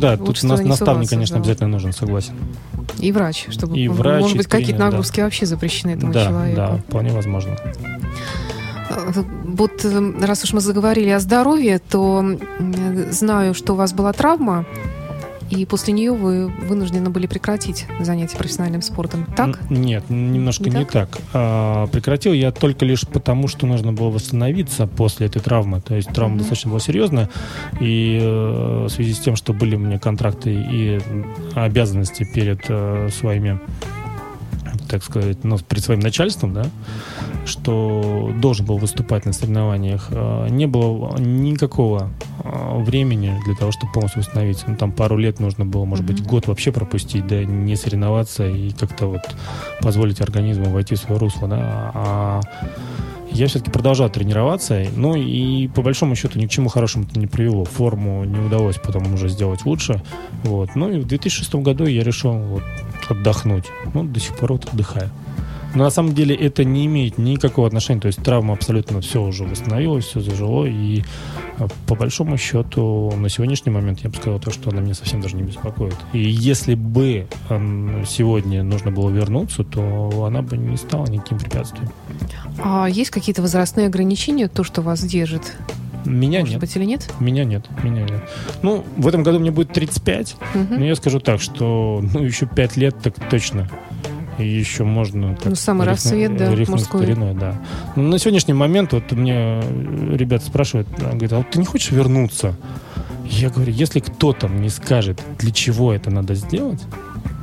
[0.00, 1.40] Да, тут нас- наставник, конечно, да.
[1.42, 2.32] обязательно нужен, согласен.
[2.98, 4.90] и врач, чтобы, И врач, может быть, какие-то тренер, да.
[4.92, 6.56] нагрузки вообще запрещены этому да, человеку.
[6.56, 7.54] да, вполне возможно.
[8.88, 9.12] Э,
[9.44, 12.24] Вот э, раз уж мы заговорили о здоровье, то
[13.10, 14.64] знаю, что у вас была травма,
[15.50, 19.26] и после нее вы вынуждены были прекратить занятия профессиональным спортом.
[19.36, 19.58] Так?
[19.70, 21.18] Нет, немножко Не не, так.
[21.32, 25.80] А, прекратил я только лишь потому, что нужно было восстановиться после этой травмы.
[25.80, 26.38] То есть травма Мгм.
[26.38, 27.28] достаточно была серьезная.
[27.80, 31.00] И э, в связи с тем, что были у меня контракты и
[31.54, 33.58] обязанности перед э, своими
[34.90, 36.66] так сказать, ну, перед своим начальством, да,
[37.46, 42.10] что должен был выступать на соревнованиях, э, не было никакого
[42.42, 44.64] э, времени для того, чтобы полностью восстановиться.
[44.68, 48.70] Ну, там пару лет нужно было, может быть, год вообще пропустить, да, не соревноваться и
[48.70, 49.22] как-то вот
[49.80, 51.92] позволить организму войти в свое русло, да.
[51.94, 52.40] А
[53.30, 57.28] я все-таки продолжал тренироваться, ну и по большому счету ни к чему хорошему это не
[57.28, 57.64] привело.
[57.64, 60.02] Форму не удалось потом уже сделать лучше.
[60.42, 60.74] Вот.
[60.74, 62.64] Ну и в 2006 году я решил вот
[63.10, 63.66] отдохнуть.
[63.94, 65.10] Ну, до сих пор вот отдыхаю.
[65.74, 68.00] Но на самом деле это не имеет никакого отношения.
[68.00, 70.66] То есть травма абсолютно все уже восстановилась, все зажило.
[70.66, 71.04] И
[71.58, 75.20] э, по большому счету на сегодняшний момент я бы сказал то, что она меня совсем
[75.20, 75.96] даже не беспокоит.
[76.12, 77.28] И если бы
[78.08, 81.90] сегодня нужно было вернуться, то она бы не стала никаким препятствием.
[82.58, 85.56] А есть какие-то возрастные ограничения, то, что вас держит?
[86.10, 86.60] Меня Может нет.
[86.60, 87.12] быть, или нет?
[87.20, 87.66] Меня нет.
[87.82, 88.22] Меня нет.
[88.62, 90.36] Ну, в этом году мне будет 35.
[90.54, 90.78] Мгм.
[90.80, 93.68] Но я скажу так, что ну, еще 5 лет так точно.
[94.38, 95.34] И еще можно...
[95.36, 97.02] так Ну, самый рехну- рассвет, да, мужской.
[97.02, 97.60] стариной, да.
[97.96, 101.90] Но на сегодняшний момент вот мне э, ребята спрашивают, говорят, а вот ты не хочешь
[101.90, 102.54] вернуться?
[103.26, 106.80] Я говорю, если кто-то мне скажет, для чего это надо сделать,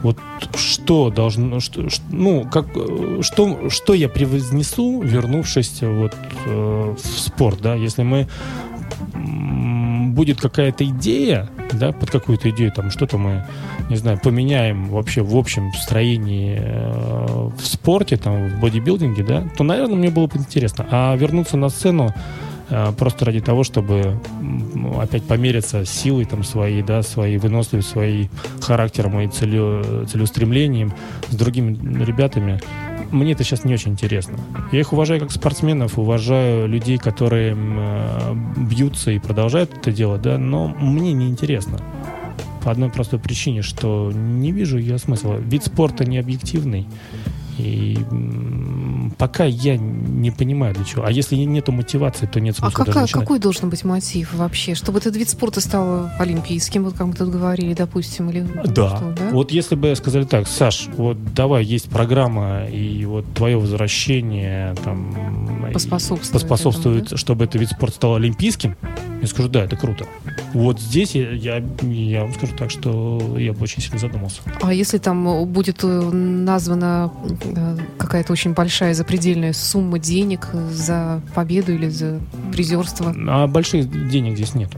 [0.03, 0.17] вот
[0.55, 6.15] что должно, что, ну, как, э, что, что я превознесу, вернувшись вот
[6.45, 8.27] э, в спорт, да, если мы
[10.17, 13.45] будет какая-то идея, да, под какую-то идею, там что-то мы,
[13.89, 19.63] не знаю, поменяем вообще в общем строении э, в спорте, там, в бодибилдинге, да, то,
[19.63, 20.87] наверное, мне было бы интересно.
[20.89, 22.13] А вернуться на сцену
[22.97, 24.19] просто ради того, чтобы
[24.99, 28.29] опять помериться силой там своей, да, своей выносливостью, своим
[28.61, 30.93] характером и целё- целеустремлением
[31.29, 32.59] с другими ребятами,
[33.11, 34.37] мне это сейчас не очень интересно.
[34.71, 40.37] Я их уважаю как спортсменов, уважаю людей, которые э, бьются и продолжают это делать, да,
[40.37, 41.79] но мне не интересно.
[42.63, 45.37] По одной простой причине, что не вижу я смысла.
[45.37, 46.85] Вид спорта не объективный.
[47.57, 47.97] И
[49.11, 51.05] пока я не понимаю для чего.
[51.05, 53.23] А если нету мотивации, то нет А смысла даже какая, начинать.
[53.23, 54.75] какой должен быть мотив вообще?
[54.75, 58.97] Чтобы этот вид спорта стал олимпийским, вот как мы тут говорили, допустим, или Да.
[58.97, 59.29] что, да?
[59.31, 65.15] Вот если бы сказали так, Саш, вот давай, есть программа, и вот твое возвращение там
[65.73, 68.75] Поспособствует поспособствует, этому, чтобы этот вид спорта стал олимпийским,
[69.21, 70.05] я скажу, да, это круто.
[70.53, 74.41] Вот здесь я, я, я вам скажу так, что я бы очень сильно задумался.
[74.61, 77.11] А если там будет э, названа
[77.43, 82.19] э, какая-то очень большая запредельная сумма денег за победу или за
[82.51, 83.13] призерство?
[83.27, 84.77] А больших денег здесь нету.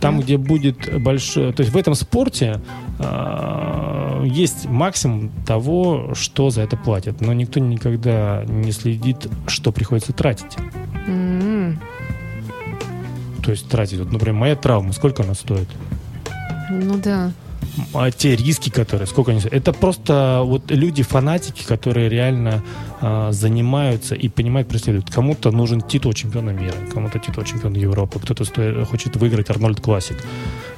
[0.00, 0.22] Там, Да.
[0.24, 1.52] где будет большое...
[1.52, 2.60] То есть в этом спорте
[2.98, 7.22] а, есть максимум того, что за это платят.
[7.22, 10.56] Но никто никогда не следит, что приходится тратить.
[13.46, 14.00] То есть тратить.
[14.00, 15.68] Вот, например, моя травма, сколько она стоит?
[16.68, 17.30] Ну да.
[17.94, 19.40] А те риски, которые, сколько они?
[19.52, 22.64] Это просто вот люди-фанатики, которые реально
[23.00, 25.10] а, занимаются и понимают, преследуют.
[25.10, 30.16] Кому-то нужен титул чемпиона мира, кому-то титул чемпиона Европы, кто-то стоит- хочет выиграть Арнольд Классик.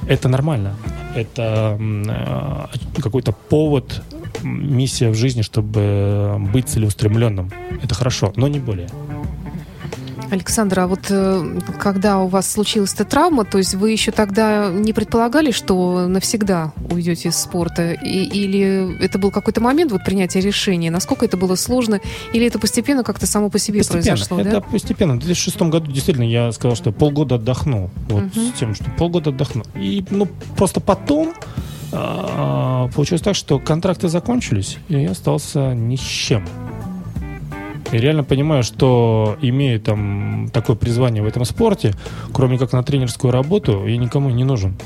[0.06, 0.76] Это нормально.
[1.14, 2.68] Это а,
[3.02, 4.02] какой-то повод,
[4.42, 7.50] миссия в жизни, чтобы быть целеустремленным.
[7.82, 8.88] Это хорошо, но не более.
[10.30, 14.70] Александр, а вот э, когда у вас случилась эта травма, то есть вы еще тогда
[14.70, 17.92] не предполагали, что навсегда уйдете из спорта?
[17.92, 20.90] И- или это был какой-то момент вот принятия решения?
[20.90, 22.00] Насколько это было сложно?
[22.32, 24.02] Или это постепенно как-то само по себе Постепенно.
[24.04, 24.40] произошло?
[24.40, 24.60] Это да?
[24.60, 25.14] постепенно.
[25.14, 27.90] В 2006 году действительно я сказал, что полгода отдохну.
[28.08, 28.46] Вот Мгм.
[28.54, 29.64] с тем, что полгода отдохну.
[29.76, 31.32] И ну просто потом
[31.92, 36.46] а, получилось так, что контракты закончились, и я остался ни с чем.
[37.92, 41.94] И реально понимаю, что имея там такое призвание в этом спорте,
[42.32, 44.76] кроме как на тренерскую работу, я никому не нужен.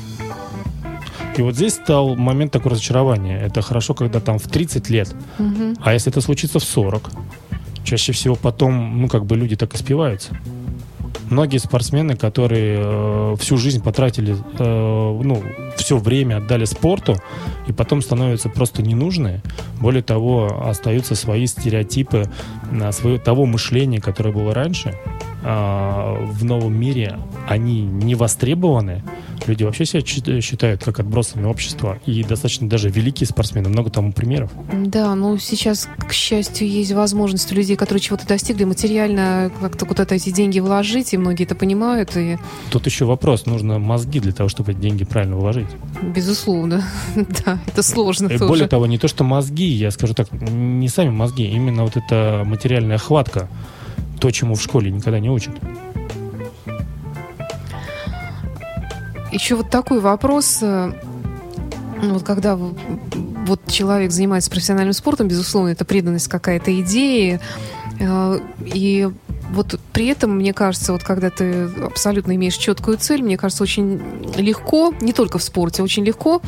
[1.35, 3.39] И вот здесь стал момент такого разочарования.
[3.41, 5.75] Это хорошо, когда там в 30 лет Мгм.
[5.81, 7.09] а если это случится в 40?
[7.83, 10.29] Чаще всего потом, ну, как бы люди так и спиваются.
[11.29, 15.43] Многие спортсмены, которые э, всю жизнь потратили, э, ну,
[15.83, 17.17] все время отдали спорту,
[17.67, 19.41] и потом становятся просто ненужные.
[19.81, 22.29] Более того, остаются свои стереотипы
[22.71, 24.97] на свое, того мышления, которое было раньше.
[25.45, 29.03] А, в новом мире они не востребованы.
[29.45, 31.99] Люди вообще себя чит- считают как отбросами общества.
[32.05, 33.67] И достаточно даже великие спортсмены.
[33.67, 34.51] Много тому примеров.
[34.71, 40.15] Да, ну сейчас, к счастью, есть возможность у людей, которые чего-то достигли, материально как-то куда-то
[40.15, 42.37] эти деньги вложить, и многие это понимают, и
[42.71, 45.67] Тут еще вопрос, нужно мозги для того, чтобы эти деньги правильно вложить.
[46.01, 46.83] безусловно,
[47.15, 48.45] да, это сложно И тоже.
[48.47, 52.43] более того, не то, что мозги, я скажу так, не сами мозги, именно вот эта
[52.45, 53.49] материальная хватка,
[54.23, 55.51] то, чему в школе никогда не учат.
[59.33, 60.59] Еще вот такой вопрос.
[60.61, 60.93] э,
[62.01, 67.41] ну, Вот когда вот человек занимается профессиональным спортом, безусловно, это преданность какая-то идее.
[67.99, 68.39] э,
[68.73, 69.09] И
[69.51, 74.01] вот при этом, мне кажется, вот когда ты абсолютно имеешь четкую цель, мне кажется, очень
[74.37, 76.41] легко, не только в спорте, очень легко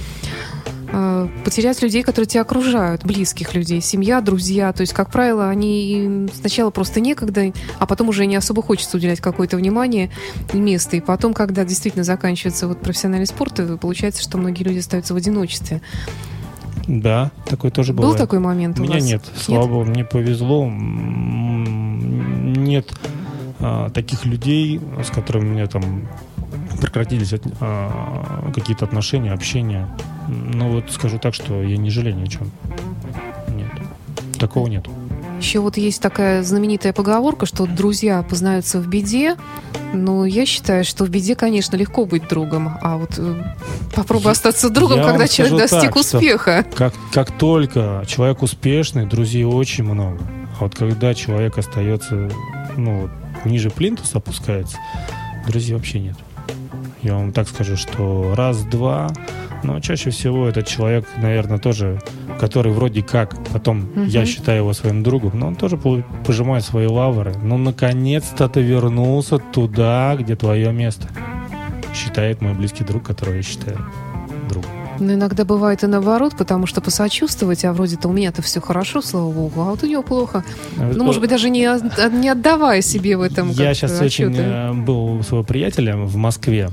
[1.44, 4.72] потерять людей, которые тебя окружают, близких людей, семья, друзья.
[4.74, 9.20] То есть, как правило, они сначала просто некогда, а потом уже не особо хочется уделять
[9.20, 10.10] какое-то внимание
[10.54, 10.98] и место.
[10.98, 15.18] И потом, когда действительно заканчивается вот профессиональный спорт, э, получается, что многие люди остаются в
[15.18, 15.82] одиночестве.
[16.88, 18.18] Да, такое тоже Был бывает.
[18.20, 19.04] такой момент У у меня вас?
[19.04, 20.70] нет, слава богу, мне повезло.
[22.56, 22.92] Нет
[23.60, 26.08] а, таких людей, с которыми у меня там
[26.82, 29.88] прекратились от- а, какие-то отношения, общение.
[30.28, 32.50] Ну вот скажу так, что я не жалею ни о чем.
[33.56, 33.70] Нет,
[34.40, 34.86] такого нет.
[35.40, 39.36] Еще вот есть такая знаменитая поговорка, что друзья познаются в беде.
[39.94, 42.78] Но я считаю, что в беде, конечно, легко быть другом.
[42.82, 43.44] А вот э,
[43.94, 46.66] попробуй Я- остаться другом, я когда человек достиг так, успеха.
[46.76, 50.18] Как, как только человек успешный, друзей очень много.
[50.60, 52.30] А вот когда человек остается,
[52.78, 53.10] ну,
[53.46, 54.78] ниже плинтуса опускается,
[55.48, 56.16] друзей вообще нет.
[57.02, 59.10] Я вам так скажу, что раз-два,
[59.64, 62.02] но чаще всего этот человек, наверное, тоже,
[62.40, 64.06] который вроде как, потом Мгм.
[64.08, 67.34] я считаю его своим другом, но он тоже пожимает свои лавры.
[67.44, 71.08] Ну, наконец-то ты вернулся туда, где твое место.
[71.94, 73.78] Считает мой близкий друг, которого я считаю
[74.50, 74.72] другом.
[75.00, 79.32] Но иногда бывает и наоборот, потому что посочувствовать, а вроде-то у меня-то все хорошо, слава
[79.32, 80.44] богу, а вот у него плохо.
[80.78, 84.42] Ну, может быть, даже не, от- не отдавая себе в этом Я сейчас очень отчеты.
[84.42, 86.70] э, был у своего приятеля в Москве.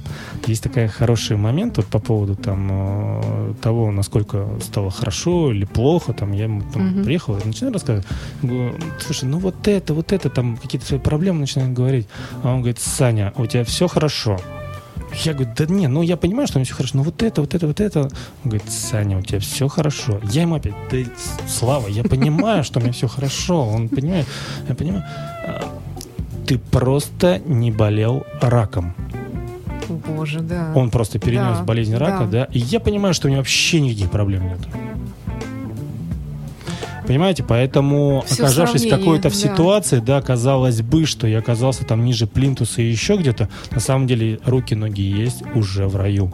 [0.46, 6.12] Есть такой хороший момент вот по поводу там э, того, насколько стало хорошо или плохо.
[6.12, 7.04] Там я ему там, Мгм.
[7.04, 8.06] приехал и начинаю рассказывать.
[8.42, 12.06] Говорю, Слушай, ну вот это, вот это, там какие-то свои проблемы начинаю говорить.
[12.42, 14.38] А он говорит, Саня, у тебя все хорошо.
[15.24, 17.40] Я говорю, да не, ну я понимаю, что у меня все хорошо, но вот это,
[17.42, 18.00] вот это, вот это.
[18.02, 18.10] Он
[18.44, 20.20] говорит, Саня, у тебя все хорошо.
[20.24, 20.98] Я ему опять, да,
[21.46, 23.66] Слава, я понимаю, что у меня все хорошо.
[23.68, 24.26] Он понимает,
[24.68, 25.04] я понимаю.
[25.46, 25.64] «А,
[26.46, 28.94] Ты просто не болел раком.
[29.88, 30.72] Боже, да.
[30.74, 32.46] Он просто перенес Да, болезнь рака, да.
[32.46, 32.48] да.
[32.52, 34.58] И я понимаю, что у него вообще никаких проблем нет.
[37.06, 42.04] Понимаете, поэтому, Всё в оказавшись какой-то в ситуации, да, казалось бы, что я оказался там
[42.04, 46.32] ниже плинтуса и еще где-то, на самом деле руки, ноги есть уже в раю.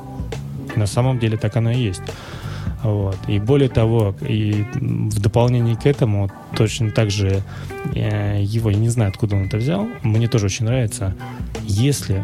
[0.76, 2.02] На самом деле так оно и есть.
[2.82, 3.16] Вот.
[3.26, 7.42] И более того, и в дополнение к этому, точно так же
[7.94, 11.14] э, его, я не знаю, откуда он это взял, мне тоже очень нравится,
[11.64, 12.22] если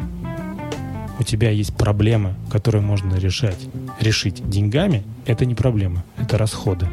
[1.18, 3.58] у тебя есть проблемы, которые можно решать,
[4.00, 6.88] решить деньгами, это не проблема, это расходы.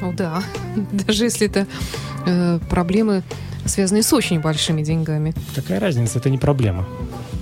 [0.00, 0.42] Ну да.
[0.92, 1.66] Даже если это
[2.26, 3.22] э, проблемы,
[3.64, 5.34] связанные с очень большими деньгами.
[5.54, 6.86] Какая разница, это не проблема.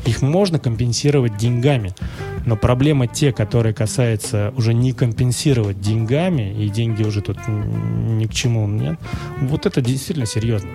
[0.04, 1.94] Их можно компенсировать деньгами,
[2.46, 8.32] но проблема те, которые касаются уже не компенсировать деньгами, и деньги уже тут ни к
[8.32, 8.98] чему нет,
[9.40, 10.70] вот это действительно серьезно.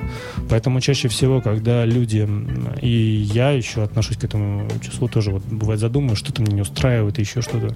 [0.50, 2.28] Поэтому чаще всего, когда люди,
[2.82, 7.20] и я еще отношусь к этому числу, тоже вот бывает задумаю, что-то мне не устраивает,
[7.20, 7.76] еще что-то.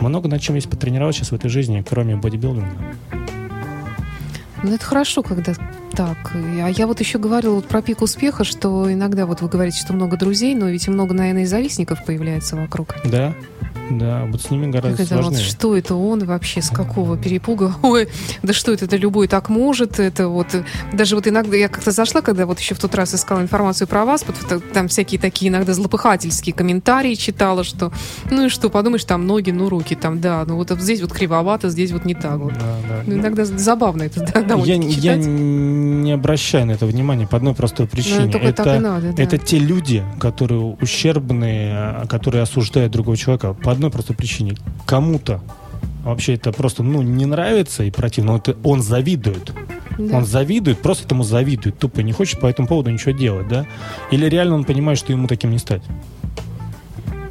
[0.00, 2.76] Много над чем есть потренировать сейчас в этой жизни, кроме бодибилдинга.
[4.62, 5.54] Ну, это хорошо, когда
[5.92, 6.32] так.
[6.34, 9.92] А я вот еще говорила вот про пик успеха, что иногда вот вы говорите, что
[9.92, 12.94] много друзей, но ведь и много, наверное, и завистников появляется вокруг.
[13.04, 13.34] Да,
[13.98, 15.44] да, вот с ними гораздо Как это вот, сложнее.
[15.44, 17.74] что это он вообще, с какого перепуга?
[17.82, 18.08] Ой,
[18.42, 19.98] да что это, да любой так может.
[19.98, 23.14] Это вот, э, даже вот иногда, я как-то зашла, когда вот еще в тот раз
[23.14, 27.92] искала информацию про вас, это- там всякие такие иногда злопыхательские комментарии читала, что,
[28.30, 31.68] ну и что, подумаешь, там ноги, ну руки, там, да, ну вот здесь вот кривовато,
[31.70, 32.52] здесь вот не так вот.
[32.54, 33.02] Да, да.
[33.06, 35.26] Ну, иногда забавно это, да, я, довольно-таки я читать.
[35.26, 38.26] не обращаю на это внимания по одной простой причине.
[38.26, 39.22] Ну, только так и надо, да.
[39.22, 44.54] это те люди, которые ущербные, а, которые осуждают другого человека по одной простой причине.
[44.86, 45.40] Кому-то
[46.04, 48.32] вообще это просто ну, не нравится и противно.
[48.32, 49.52] Вот он завидует.
[49.98, 50.18] Да.
[50.18, 51.78] Он завидует, просто этому завидует.
[51.78, 53.66] Тупо не хочет по этому поводу ничего делать, да?
[54.10, 55.82] Или реально он понимает, что ему таким не стать.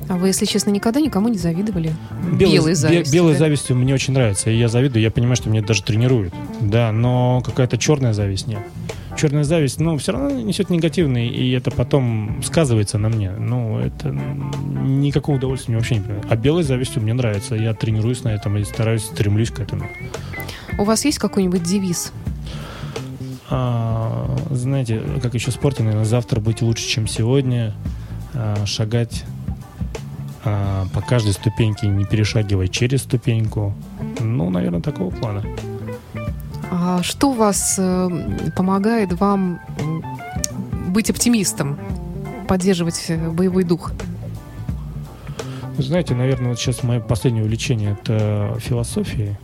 [0.09, 1.95] А вы, если честно, никогда никому не завидовали?
[2.33, 3.39] Белой, Белой бе- завистью, белой да?
[3.39, 4.49] завистью мне очень нравится.
[4.49, 6.33] И я завидую, я понимаю, что меня даже тренируют.
[6.59, 8.59] Да, но какая-то черная зависть нет.
[9.17, 13.31] Черная зависть, ну, все равно несет негативный, и это потом сказывается на мне.
[13.31, 16.31] Ну, это никакого удовольствия мне вообще не приносит.
[16.31, 17.55] А белой завистью мне нравится.
[17.55, 19.85] Я тренируюсь на этом и стараюсь, стремлюсь к этому.
[20.77, 22.13] У вас есть какой-нибудь девиз?
[23.49, 27.73] А, знаете, как еще в спорте, наверное, завтра быть лучше, чем сегодня,
[28.33, 29.25] а, шагать
[30.45, 33.75] а, по каждой ступеньке, не перешагивая через ступеньку.
[34.19, 35.43] Ну, наверное, такого плана.
[36.73, 38.09] А что вас э,
[38.55, 39.59] помогает вам
[40.87, 41.77] быть оптимистом,
[42.47, 43.91] поддерживать э, боевой дух?
[45.77, 49.37] Знаете, наверное, вот сейчас мое последнее увлечение это философия.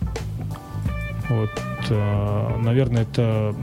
[1.27, 1.49] Вот,
[1.89, 3.53] э, наверное, это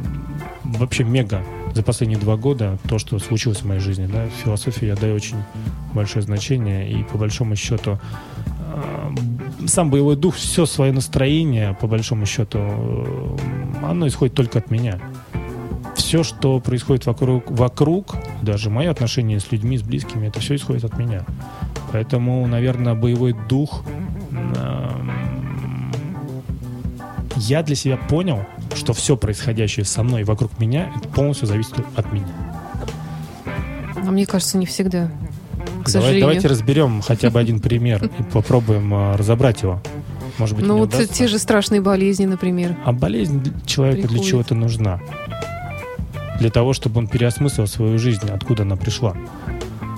[0.63, 1.43] вообще мега
[1.75, 4.07] за последние два года то, что случилось в моей жизни.
[4.07, 4.29] Да?
[4.45, 5.39] Философии я даю очень
[5.95, 7.99] большое значение, и по большому счету
[9.67, 13.37] сам боевой дух, все свое настроение, по большому счету, э,
[13.83, 15.01] оно исходит только от меня.
[15.97, 20.85] Все, что происходит вокруг, вокруг, даже мои отношения с людьми, с близкими, это все исходит
[20.85, 21.25] от меня.
[21.93, 23.85] Поэтому, наверное, боевой дух.
[24.33, 25.13] эм,
[27.37, 28.45] Я для себя понял,
[28.75, 32.27] что все происходящее со мной и вокруг меня, полностью зависит от меня.
[33.97, 35.11] А мне кажется, не всегда.
[35.85, 36.21] К сожалению.
[36.23, 39.81] давайте разберем хотя бы один пример и попробуем э, разобрать его.
[40.39, 41.15] Может быть, ну вот удастся.
[41.15, 42.77] те же страшные болезни, например.
[42.85, 44.31] А болезнь для человека для Приходит.
[44.31, 45.01] чего-то нужна?
[46.41, 49.15] Для того, чтобы он переосмыслил свою жизнь, откуда она пришла.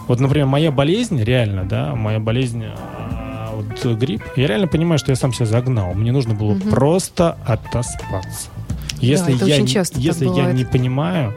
[0.09, 5.11] Вот, например, моя болезнь, реально, да, моя болезнь, а, вот грипп, я реально понимаю, что
[5.11, 5.95] я сам себя загнал.
[5.95, 6.71] Мне нужно было Мгм.
[6.71, 8.49] просто отоспаться.
[9.01, 11.33] Если, это я, не- часто если я не понимаю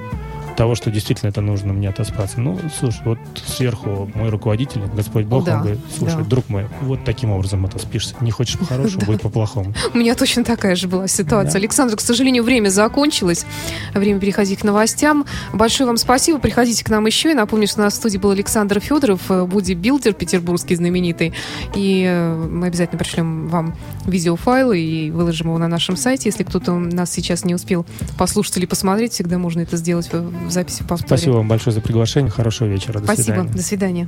[0.60, 5.46] того, что действительно это нужно мне отоспаться, ну, слушай, вот сверху мой руководитель, Господь Бог,
[5.46, 6.26] Да, он говорит, слушай, да.
[6.26, 8.14] друг мой, вот таким образом отоспишься.
[8.20, 9.74] Не хочешь по-хорошему, будет по-плохому.
[9.94, 11.60] У меня точно такая же была ситуация.
[11.60, 13.46] Александр, к сожалению, время закончилось.
[13.94, 15.26] Время переходить к новостям.
[15.54, 16.40] Большое вам спасибо.
[16.40, 17.32] Приходите к нам еще.
[17.32, 21.34] И напомню, что у нас в студии был Александр Федоров, э, бодибилдер петербургский знаменитый.
[21.74, 26.28] И э, мы обязательно пришлем вам видеофайлы и выложим его на нашем сайте.
[26.28, 27.86] Если кто-то нас сейчас не успел
[28.18, 31.08] послушать или посмотреть, всегда можно это сделать в, в записи в повторе.
[31.08, 32.30] Спасибо вам большое за приглашение.
[32.32, 33.00] Хорошего вечера.
[33.00, 33.24] До Спасибо.
[33.24, 33.50] свидания.
[33.54, 34.08] До свидания.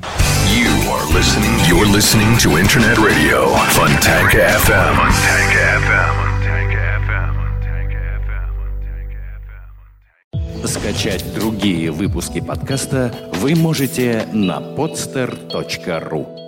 [0.49, 1.55] You are listening.
[1.69, 4.95] You're listening to Internet Radio, Funtanka FM.
[4.97, 6.13] Funtanka FM.
[6.17, 7.31] Funtanka FM.
[7.37, 8.59] Funtanka FM.
[8.59, 9.21] Funtanka
[10.61, 10.67] FM.
[10.67, 16.40] С Скачать другие выпуски подкаста вы можете на podster.ru